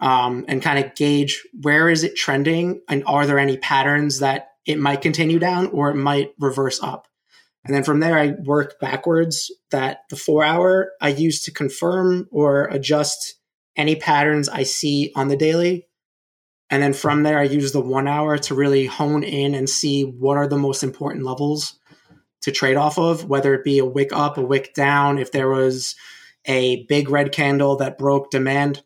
[0.00, 4.48] um, and kind of gauge where is it trending and are there any patterns that
[4.66, 7.06] it might continue down or it might reverse up.
[7.64, 12.28] And then from there, I work backwards that the four hour I use to confirm
[12.30, 13.36] or adjust
[13.76, 15.88] any patterns I see on the daily.
[16.70, 20.02] And then from there, I use the one hour to really hone in and see
[20.02, 21.78] what are the most important levels
[22.42, 25.48] to trade off of, whether it be a wick up, a wick down, if there
[25.48, 25.94] was
[26.44, 28.82] a big red candle that broke demand.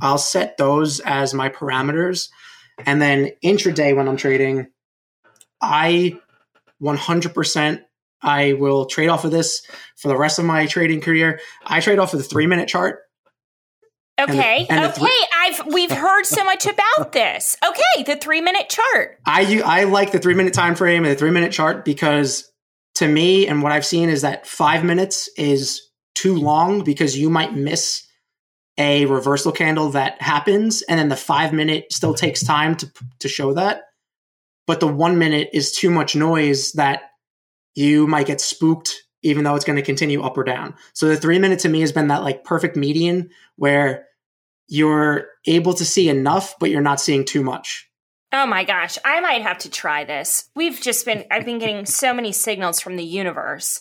[0.00, 2.28] I'll set those as my parameters.
[2.86, 4.68] And then intraday when I'm trading,
[5.60, 6.18] I
[6.82, 7.82] 100%
[8.22, 9.62] I will trade off of this
[9.96, 11.40] for the rest of my trading career.
[11.64, 13.00] I trade off of the three minute chart.
[14.28, 14.66] Okay.
[14.68, 15.00] and the okay.
[15.00, 17.56] three- I've we've heard so much about this.
[17.64, 19.18] Okay, the three minute chart.
[19.26, 22.50] I I like the three minute time frame and the three minute chart because
[22.96, 25.80] to me and what I've seen is that five minutes is
[26.14, 28.06] too long because you might miss
[28.78, 32.90] a reversal candle that happens and then the five minute still takes time to
[33.20, 33.82] to show that.
[34.66, 37.02] But the one minute is too much noise that
[37.74, 40.74] you might get spooked even though it's going to continue up or down.
[40.94, 44.06] So the three minute to me has been that like perfect median where
[44.70, 47.90] you're able to see enough, but you're not seeing too much.
[48.32, 50.48] Oh my gosh, I might have to try this.
[50.54, 53.80] We've just been I've been getting so many signals from the universe.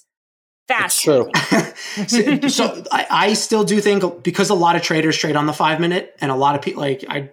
[0.67, 1.31] It's Fascinating.
[1.33, 2.47] true.
[2.47, 5.53] so, so I, I still do think because a lot of traders trade on the
[5.53, 7.31] five minute and a lot of people like I,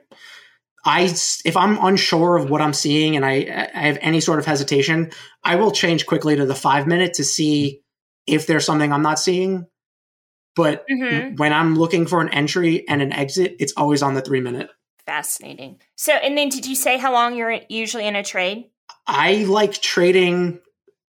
[0.85, 1.03] I,
[1.45, 5.11] if I'm unsure of what I'm seeing and I, I have any sort of hesitation,
[5.43, 7.83] I will change quickly to the five minute to see
[8.27, 9.67] if there's something I'm not seeing.
[10.57, 11.39] But Mhm.
[11.39, 14.71] when I'm looking for an entry and an exit, it's always on the three minute.
[15.05, 15.81] Fascinating.
[15.95, 18.65] So, and then did you say how long you're usually in a trade?
[19.07, 20.59] I like trading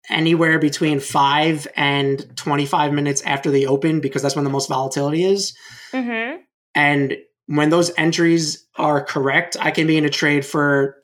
[0.09, 5.23] anywhere between five and 25 minutes after the open because that's when the most volatility
[5.23, 5.55] is.
[5.91, 6.41] Mm-hmm.
[6.75, 7.17] And
[7.47, 10.95] when those entries are correct, I can be in a trade for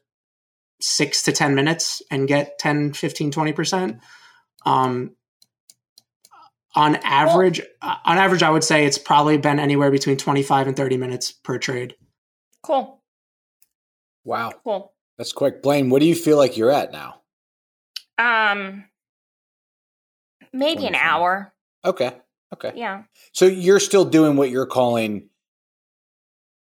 [0.82, 4.00] six to 10 minutes and get 10, 15, 20%.
[4.66, 5.16] Um,
[6.76, 10.76] on average, uh, on average, I would say it's probably been anywhere between 25 and
[10.78, 11.96] 30 minutes per trade.
[12.62, 13.02] Cool.
[14.24, 14.94] Wow, Cool.
[15.18, 15.62] that's quick.
[15.62, 17.22] Blaine, what do you feel like you're at now?
[18.18, 18.86] Um,
[20.52, 21.54] maybe an hour.
[21.84, 22.12] Okay,
[22.54, 22.72] okay.
[22.76, 23.04] Yeah.
[23.34, 25.30] So you're still doing what you're calling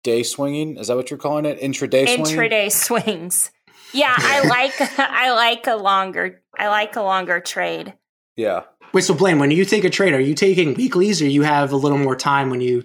[0.03, 0.77] day swinging?
[0.77, 1.61] Is that what you're calling it?
[1.61, 2.25] Intraday swinging?
[2.25, 3.51] Intraday swings.
[3.93, 7.95] Yeah, I like I like a longer I like a longer trade.
[8.37, 8.63] Yeah.
[8.93, 11.73] Wait, so Blaine, when you take a trade, are you taking weeklies or you have
[11.73, 12.85] a little more time when you?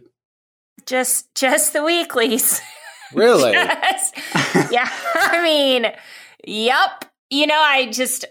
[0.86, 2.62] Just just the weeklies.
[3.14, 3.54] Really?
[3.54, 4.18] Just-
[4.72, 4.90] yeah.
[5.14, 5.86] I mean,
[6.46, 7.06] yep.
[7.30, 8.26] You know, I just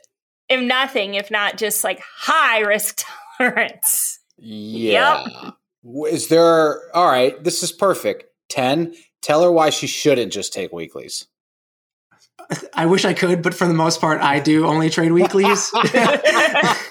[0.51, 3.03] am nothing if not just like high risk
[3.39, 4.19] tolerance.
[4.37, 5.25] Yeah.
[5.85, 8.25] W- Is there all right, this is perfect.
[8.49, 8.95] Tin.
[9.23, 11.29] Tell her why she shouldn't just take weeklies.
[12.75, 15.71] I wish I could, but for the most part, I do only trade weeklies.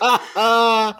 [0.05, 0.93] I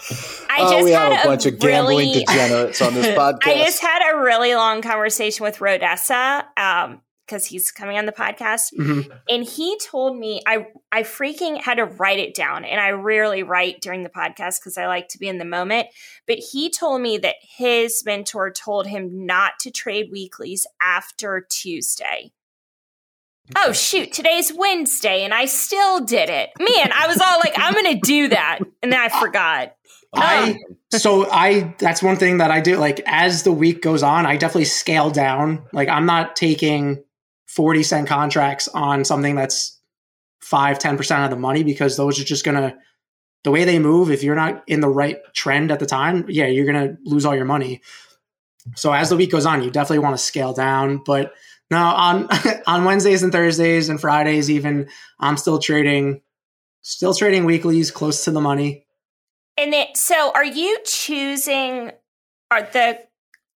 [0.59, 3.47] just oh, we had have a bunch of gambling really- degenerates on this podcast.
[3.47, 8.11] I just had a really long conversation with Rodessa um because he's coming on the
[8.11, 9.09] podcast Mhm.
[9.29, 13.43] and he told me I I freaking had to write it down and I rarely
[13.43, 15.87] write during the podcast because I like to be in the moment
[16.27, 22.33] but he told me that his mentor told him not to trade weeklies after Tuesday.
[23.55, 26.51] Oh shoot, today's Wednesday and I still did it.
[26.59, 29.75] Man, I was all like I'm going to do that and then I forgot.
[30.15, 30.57] I
[30.93, 30.97] oh.
[30.97, 32.77] so I that's one thing that I do.
[32.77, 35.63] Like as the week goes on, I definitely scale down.
[35.73, 37.03] Like I'm not taking
[37.47, 39.79] 40 cent contracts on something that's
[40.39, 42.77] five, 10% of the money because those are just gonna
[43.43, 46.45] the way they move, if you're not in the right trend at the time, yeah,
[46.45, 47.81] you're gonna lose all your money.
[48.75, 51.01] So as the week goes on, you definitely want to scale down.
[51.05, 51.33] But
[51.69, 52.29] now on
[52.67, 54.89] on Wednesdays and Thursdays and Fridays, even
[55.19, 56.21] I'm still trading,
[56.81, 58.85] still trading weeklies close to the money.
[59.57, 61.91] And then, so are you choosing
[62.51, 62.99] are the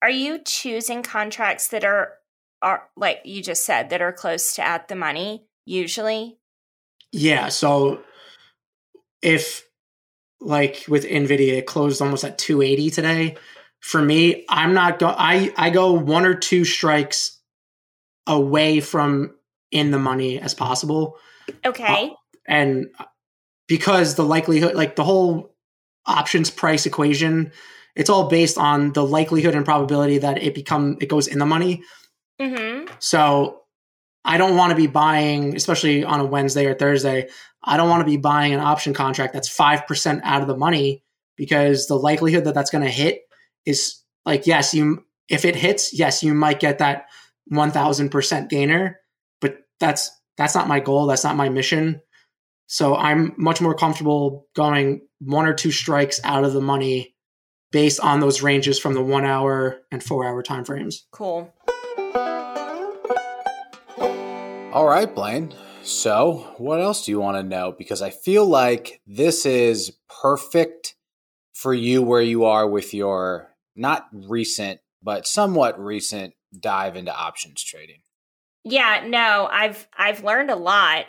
[0.01, 2.14] are you choosing contracts that are
[2.62, 6.38] are like you just said that are close to at the money usually?
[7.12, 7.49] Yeah.
[7.49, 8.01] So
[9.22, 9.66] if
[10.39, 13.38] like with Nvidia, it closed almost at 280 today.
[13.80, 15.08] For me, I'm not go.
[15.08, 17.36] I I go one or two strikes
[18.28, 19.34] away from
[19.71, 21.17] in the money as possible,
[21.65, 22.13] Okay.
[22.47, 22.88] and
[23.67, 25.55] because the likelihood, like the whole
[26.05, 27.51] options price equation,
[27.95, 31.45] it's all based on the likelihood and probability that it become it goes in the
[31.45, 31.82] money.
[32.39, 32.86] mm-hmm.
[32.99, 33.61] So
[34.23, 37.30] I don't want to be buying, especially on a Wednesday or Thursday,
[37.63, 41.03] I don't want to be buying an option contract that's 5% out of the money
[41.36, 43.21] because the likelihood that that's going to hit
[43.65, 47.05] is like, yes, you, if it hits, yes, you might get that
[47.52, 49.00] 1000% gainer,
[49.41, 51.08] but that's, that's not my goal.
[51.08, 52.02] That's not my mission.
[52.68, 57.16] So I'm much more comfortable going one or two strikes out of the money
[57.72, 61.08] based on those ranges from the one hour and four hour time frames.
[61.12, 61.54] Cool.
[64.74, 65.54] All right, Blaine.
[65.82, 67.74] So, what else do you want to know?
[67.76, 70.95] Because I feel like this is perfect
[71.54, 77.64] for you where you are with your not recent, but somewhat recent dive into options
[77.64, 78.02] trading.
[78.64, 81.06] Yeah, no, I've I've learned a lot.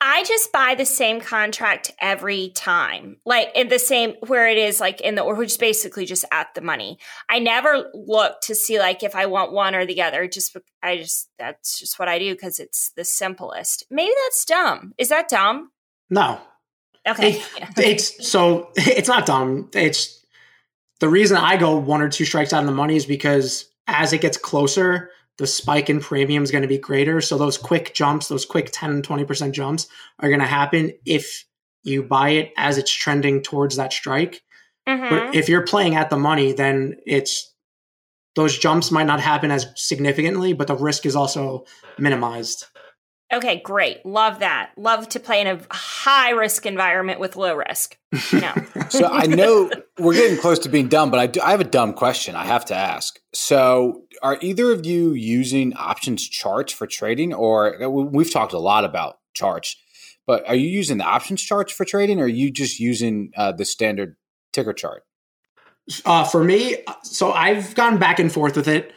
[0.00, 4.80] I just buy the same contract every time, like in the same where it is,
[4.80, 6.98] like in the or which is basically just at the money.
[7.28, 10.26] I never look to see like if I want one or the other.
[10.26, 13.84] Just I just that's just what I do because it's the simplest.
[13.90, 14.94] Maybe that's dumb.
[14.98, 15.70] Is that dumb?
[16.10, 16.40] No,
[17.06, 17.40] Okay.
[17.56, 19.70] It- it's so it's not dumb.
[19.74, 20.24] It's
[21.00, 24.12] the reason I go one or two strikes out of the money is because as
[24.12, 27.20] it gets closer, the spike in premium is going to be greater.
[27.20, 29.86] So those quick jumps, those quick 10, and 20% jumps
[30.20, 31.44] are going to happen if
[31.84, 34.42] you buy it as it's trending towards that strike.
[34.86, 35.10] Mhm.
[35.10, 37.54] But if you're playing at the money, then it's
[38.34, 41.64] those jumps might not happen as significantly, but the risk is also
[41.98, 42.66] minimized.
[43.30, 44.04] Okay, great.
[44.06, 44.70] Love that.
[44.78, 47.98] Love to play in a high risk environment with low risk.
[48.32, 48.54] No.
[48.90, 51.64] So, I know we're getting close to being done, but I, do, I have a
[51.64, 53.20] dumb question I have to ask.
[53.34, 58.58] So, are either of you using options charts for trading, or uh, we've talked a
[58.58, 59.76] lot about charts,
[60.26, 63.52] but are you using the options charts for trading, or are you just using uh,
[63.52, 64.16] the standard
[64.54, 65.04] ticker chart?
[66.06, 68.90] Uh, for me, so I've gone back and forth with it.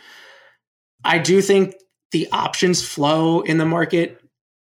[1.03, 1.75] I do think
[2.11, 4.20] the options flow in the market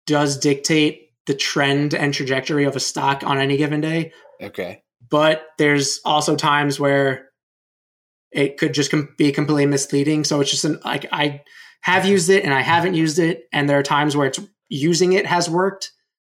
[0.06, 4.12] does dictate the trend and trajectory of a stock on any given day.
[4.42, 4.84] Okay.
[5.10, 7.30] But there's also times where
[8.32, 10.24] it could just com- be completely misleading.
[10.24, 11.42] So it's just an, like I
[11.82, 14.40] have used it and I haven't used it, and there are times where it's
[14.70, 15.92] using it has worked,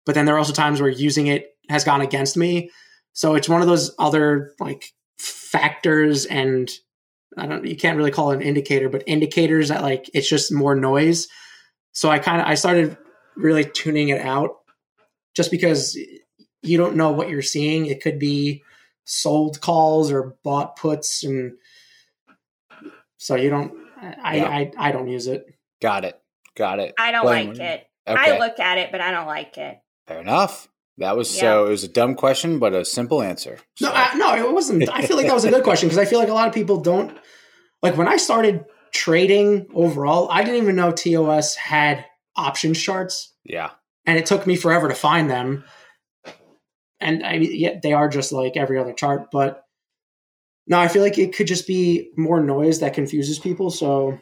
[0.05, 2.69] but then there are also times where using it has gone against me.
[3.13, 4.85] So it's one of those other like
[5.17, 6.69] factors and
[7.37, 10.53] I don't you can't really call it an indicator, but indicators that like it's just
[10.53, 11.27] more noise.
[11.93, 12.97] So I kind of I started
[13.37, 14.57] really tuning it out
[15.35, 15.97] just because
[16.63, 17.85] you don't know what you're seeing.
[17.85, 18.63] It could be
[19.05, 21.53] sold calls or bought puts and
[23.17, 24.49] so you don't I Yeah.
[24.49, 25.45] I, I don't use it.
[25.81, 26.19] Got it.
[26.55, 26.93] Got it.
[26.99, 27.87] I don't Blaine, like it.
[28.07, 28.31] Okay.
[28.33, 29.77] I look at it, but I don't like it.
[30.07, 30.67] Fair enough.
[30.97, 31.41] That was Yeah.
[31.41, 31.65] so.
[31.67, 33.59] It was a dumb question, but a simple answer.
[33.81, 34.89] No, I, no, it wasn't.
[34.89, 36.53] I feel like that was a good question because I feel like a lot of
[36.53, 37.15] people don't
[37.83, 40.27] like when I started trading overall.
[40.31, 42.05] I didn't even know TOS had
[42.37, 43.71] options charts, yeah.
[44.05, 45.65] and it took me forever to find them.
[46.99, 49.63] And I mean, yeah, they are just like every other chart, but
[50.67, 53.69] no, I feel like it could just be more noise that confuses people.
[53.71, 54.19] So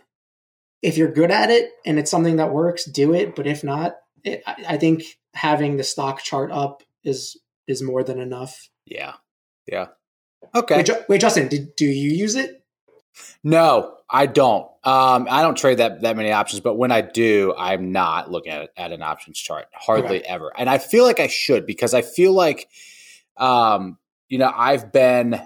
[0.81, 3.35] if you're good at it and it's something that works, do it.
[3.35, 5.03] But if not, it, I think
[5.33, 8.69] having the stock chart up is is more than enough.
[8.85, 9.13] Yeah.
[9.67, 9.87] Yeah.
[10.53, 10.77] Okay.
[10.77, 12.63] Wait, wait Justin, did, do you use it?
[13.43, 14.65] No, I don't.
[14.83, 18.51] Um, I don't trade that that many options, but when I do, I'm not looking
[18.51, 20.27] at at an options chart hardly okay.
[20.27, 20.51] ever.
[20.57, 22.69] And I feel like I should because I feel like,
[23.37, 23.97] um,
[24.27, 25.41] you know, I've been.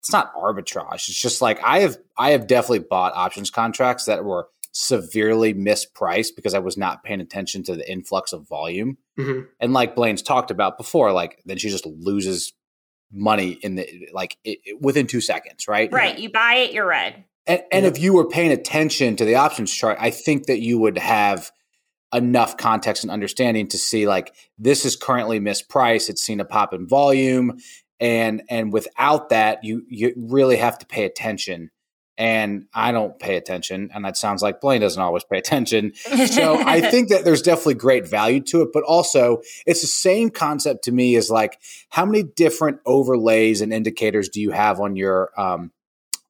[0.00, 0.94] It's not arbitrage.
[0.94, 1.98] It's just like I have.
[2.16, 7.20] I have definitely bought options contracts that were severely mispriced because I was not paying
[7.20, 8.96] attention to the influx of volume.
[9.18, 9.46] Mm-hmm.
[9.58, 12.52] And like Blaine's talked about before, like then she just loses
[13.12, 15.92] money in the like it, it, within two seconds, right?
[15.92, 16.18] Right.
[16.18, 17.24] You buy it, you're red.
[17.46, 20.78] And, and if you were paying attention to the options chart, I think that you
[20.78, 21.50] would have
[22.14, 26.08] enough context and understanding to see like this is currently mispriced.
[26.08, 27.58] It's seen a pop in volume,
[28.00, 31.70] and and without that, you you really have to pay attention.
[32.18, 35.92] And I don't pay attention, and that sounds like Blaine doesn't always pay attention.
[36.28, 40.30] So I think that there's definitely great value to it, but also it's the same
[40.30, 41.60] concept to me as like
[41.90, 45.72] how many different overlays and indicators do you have on your um,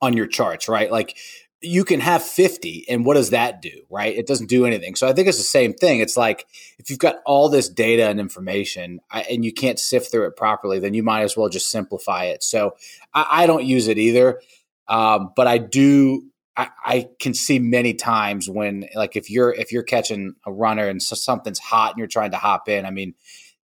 [0.01, 0.91] on your charts, right?
[0.91, 1.17] Like
[1.61, 4.17] you can have 50 and what does that do right?
[4.17, 4.95] It doesn't do anything.
[4.95, 6.01] So i think it's the same thing.
[6.01, 6.47] It's like
[6.79, 10.79] if you've got all this data and information and you can't sift through it properly
[10.79, 12.43] then you might as well just simplify it.
[12.43, 12.77] So
[13.15, 14.41] i, I don't use it either
[14.89, 16.23] um, but i do
[16.57, 20.89] I, I, can see many times when like if you're if you're catching a runner
[20.89, 23.15] and so something's hot and you're trying to hop in i mean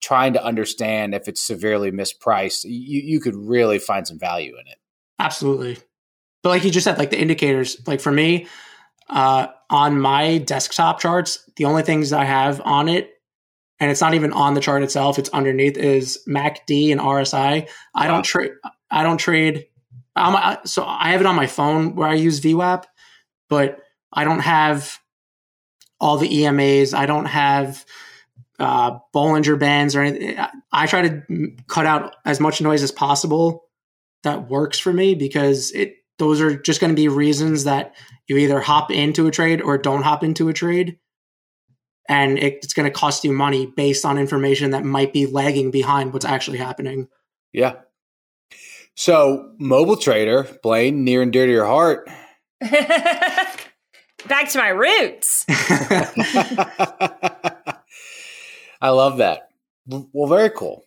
[0.02, 4.68] trying to understand if it's severely mispriced you, you could really find some value in
[4.68, 4.78] it
[5.20, 5.78] absolutely
[6.42, 8.48] but like you just said, like the indicators, like for me,
[9.10, 13.12] uh, on my desktop charts, the only things I have on it,
[13.80, 17.68] and it's not even on the chart itself, it's underneath, is MACD and RSI.
[17.96, 18.52] I don't trade.
[18.92, 19.66] I don't trade.
[20.20, 22.84] I'm, so I have it on my phone where I use VWAP,
[23.50, 23.80] but
[24.12, 24.98] I don't have
[26.00, 26.94] all the EMAs.
[26.94, 27.86] I don't have
[28.60, 30.38] uh, Bollinger Bands or anything.
[30.72, 33.66] I try to cut out as much noise as possible
[34.24, 37.96] that works for me because it those are just going to be reasons that
[38.28, 40.98] you either hop into a trade or don't hop into a trade.
[42.10, 46.12] And it's going to cost you money based on information that might be lagging behind
[46.12, 47.08] what's actually happening.
[47.54, 47.76] Yeah.
[49.00, 52.10] So, mobile trader, Blaine, near and dear to your heart.
[52.60, 55.46] Back to my roots.
[58.82, 59.52] I love that.
[59.88, 60.84] Well, very cool.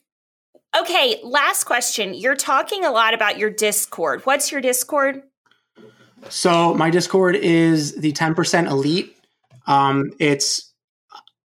[0.78, 2.12] Okay, last question.
[2.12, 4.26] You're talking a lot about your Discord.
[4.26, 5.22] What's your Discord?
[6.28, 9.16] So my Discord is the 10% Elite.
[9.66, 10.71] Um, it's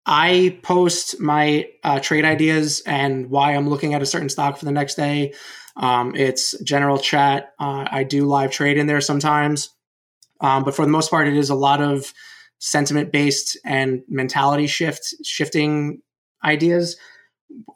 [0.07, 4.63] I post my uh, trade ideas and why I'm looking at a certain stock for
[4.63, 5.33] the next day.
[5.75, 7.53] Um, it's general chat.
[7.59, 9.69] Uh, I do live trade in there sometimes,
[10.39, 12.13] um, but for the most part, it is a lot of
[12.59, 16.01] sentiment based and mentality shift shifting
[16.43, 16.95] ideas.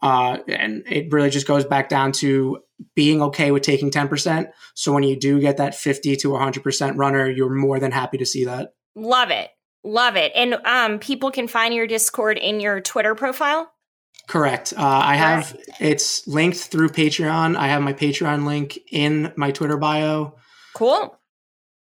[0.01, 2.59] Uh, and it really just goes back down to
[2.95, 4.49] being okay with taking 10%.
[4.73, 8.25] So when you do get that 50 to 100% runner, you're more than happy to
[8.25, 8.73] see that.
[8.95, 9.49] Love it.
[9.83, 10.31] Love it.
[10.35, 13.71] And um, people can find your Discord in your Twitter profile?
[14.27, 14.73] Correct.
[14.77, 17.57] Uh, I have it's linked through Patreon.
[17.57, 20.35] I have my Patreon link in my Twitter bio.
[20.73, 21.17] Cool.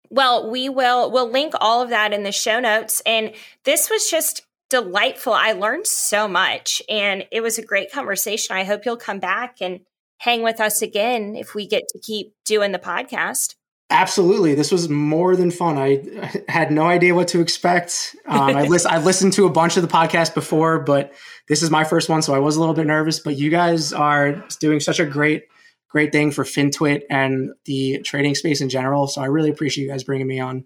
[0.09, 3.01] Well, we will we'll link all of that in the show notes.
[3.05, 3.33] And
[3.65, 5.33] this was just delightful.
[5.33, 8.55] I learned so much and it was a great conversation.
[8.55, 9.81] I hope you'll come back and
[10.17, 13.55] hang with us again if we get to keep doing the podcast.
[13.93, 14.55] Absolutely.
[14.55, 15.77] This was more than fun.
[15.77, 16.01] I
[16.49, 18.15] had no idea what to expect.
[18.25, 21.13] Um, I, list, I listened to a bunch of the podcast before, but
[21.47, 23.19] this is my first one, so I was a little bit nervous.
[23.19, 25.43] But you guys are doing such a great,
[25.89, 29.05] great thing for FinTwit and the trading space in general.
[29.05, 30.65] So I really appreciate you guys bringing me on.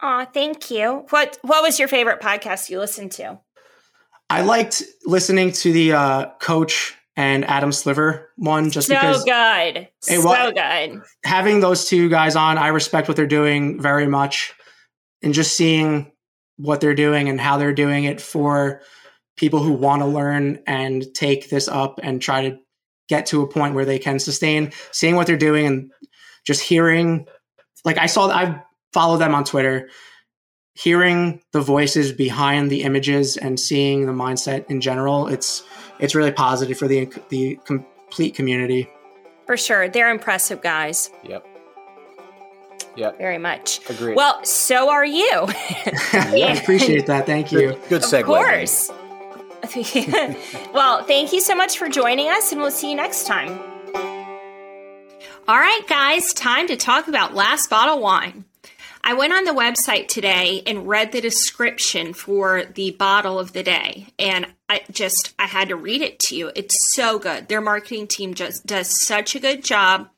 [0.00, 1.04] Aw, thank you.
[1.10, 3.38] What What was your favorite podcast you listened to?
[4.30, 9.88] I liked listening to the uh, coach and Adam Sliver one just so because good,
[10.00, 11.02] so was, good.
[11.24, 14.54] Having those two guys on, I respect what they're doing very much,
[15.22, 16.12] and just seeing
[16.56, 18.82] what they're doing and how they're doing it for
[19.36, 22.58] people who want to learn and take this up and try to
[23.08, 24.72] get to a point where they can sustain.
[24.90, 25.92] Seeing what they're doing and
[26.46, 27.26] just hearing,
[27.84, 28.56] like I saw, I've
[28.92, 29.88] follow them on Twitter,
[30.74, 35.62] hearing the voices behind the images and seeing the mindset in general, it's
[36.02, 38.90] it's really positive for the the complete community.
[39.46, 41.10] For sure, they're impressive guys.
[41.24, 41.46] Yep.
[42.96, 43.18] Yep.
[43.18, 43.80] Very much.
[43.88, 44.16] Agreed.
[44.16, 45.22] Well, so are you.
[46.12, 47.24] yeah, I appreciate that.
[47.24, 47.70] Thank you.
[47.70, 48.20] Good, good segue.
[48.20, 48.90] Of course.
[50.74, 53.58] well, thank you so much for joining us, and we'll see you next time.
[55.48, 58.44] All right, guys, time to talk about Last Bottle Wine.
[59.04, 63.62] I went on the website today and read the description for the bottle of the
[63.62, 66.50] day, and I just I had to read it to you.
[66.56, 67.48] It's so good.
[67.48, 70.08] Their marketing team just does such a good job.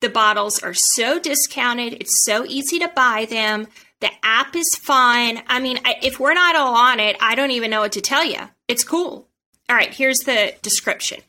[0.00, 1.92] The bottles are so discounted.
[1.92, 3.68] It's so easy to buy them.
[4.00, 5.40] The app is fun.
[5.46, 8.24] I mean, if we're not all on it, I don't even know what to tell
[8.24, 8.40] you.
[8.66, 9.28] It's cool.
[9.68, 11.20] All right, here's the description.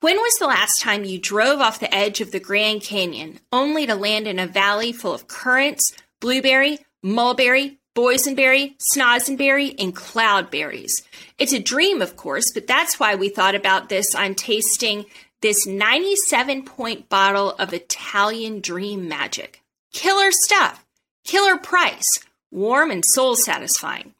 [0.00, 3.86] When was the last time you drove off the edge of the Grand Canyon only
[3.86, 10.92] to land in a valley full of currants, blueberry, mulberry, boysenberry, snozzenberry, and cloudberries?
[11.38, 15.06] It's a dream, of course, but that's why we thought about this on tasting
[15.42, 19.62] this 97 point bottle of Italian Dream Magic.
[19.92, 20.84] Killer stuff,
[21.24, 22.08] killer price,
[22.50, 24.14] warm and soul satisfying.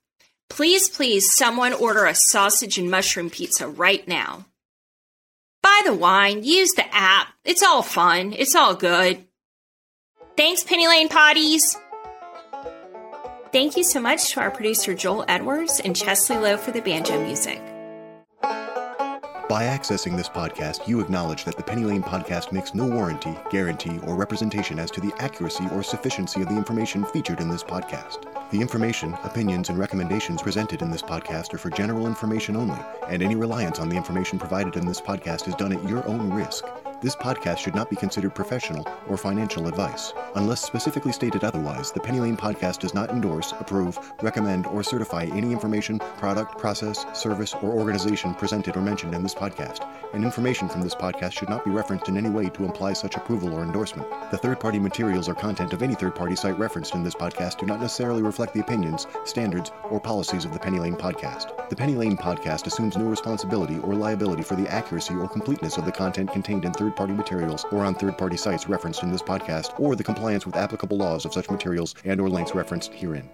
[0.50, 4.44] Please, please, someone order a sausage and mushroom pizza right now.
[5.62, 7.28] Buy the wine, use the app.
[7.44, 9.24] It's all fun, it's all good.
[10.36, 11.62] Thanks, Penny Lane Potties.
[13.54, 17.24] Thank you so much to our producer Joel Edwards and Chesley Lowe for the banjo
[17.24, 17.62] music.
[18.42, 24.00] By accessing this podcast, you acknowledge that the Penny Lane podcast makes no warranty, guarantee,
[24.08, 28.26] or representation as to the accuracy or sufficiency of the information featured in this podcast.
[28.50, 33.22] The information, opinions, and recommendations presented in this podcast are for general information only, and
[33.22, 36.64] any reliance on the information provided in this podcast is done at your own risk.
[37.04, 40.14] This podcast should not be considered professional or financial advice.
[40.36, 45.24] Unless specifically stated otherwise, the Penny Lane podcast does not endorse, approve, recommend, or certify
[45.24, 50.66] any information, product, process, service, or organization presented or mentioned in this podcast, and information
[50.66, 53.62] from this podcast should not be referenced in any way to imply such approval or
[53.62, 54.08] endorsement.
[54.30, 57.58] The third party materials or content of any third party site referenced in this podcast
[57.58, 61.68] do not necessarily reflect the opinions, standards, or policies of the Penny Lane podcast.
[61.68, 65.84] The Penny Lane podcast assumes no responsibility or liability for the accuracy or completeness of
[65.84, 69.22] the content contained in third party materials or on third party sites referenced in this
[69.22, 73.28] podcast or the compliance with applicable laws of such materials and or links referenced herein.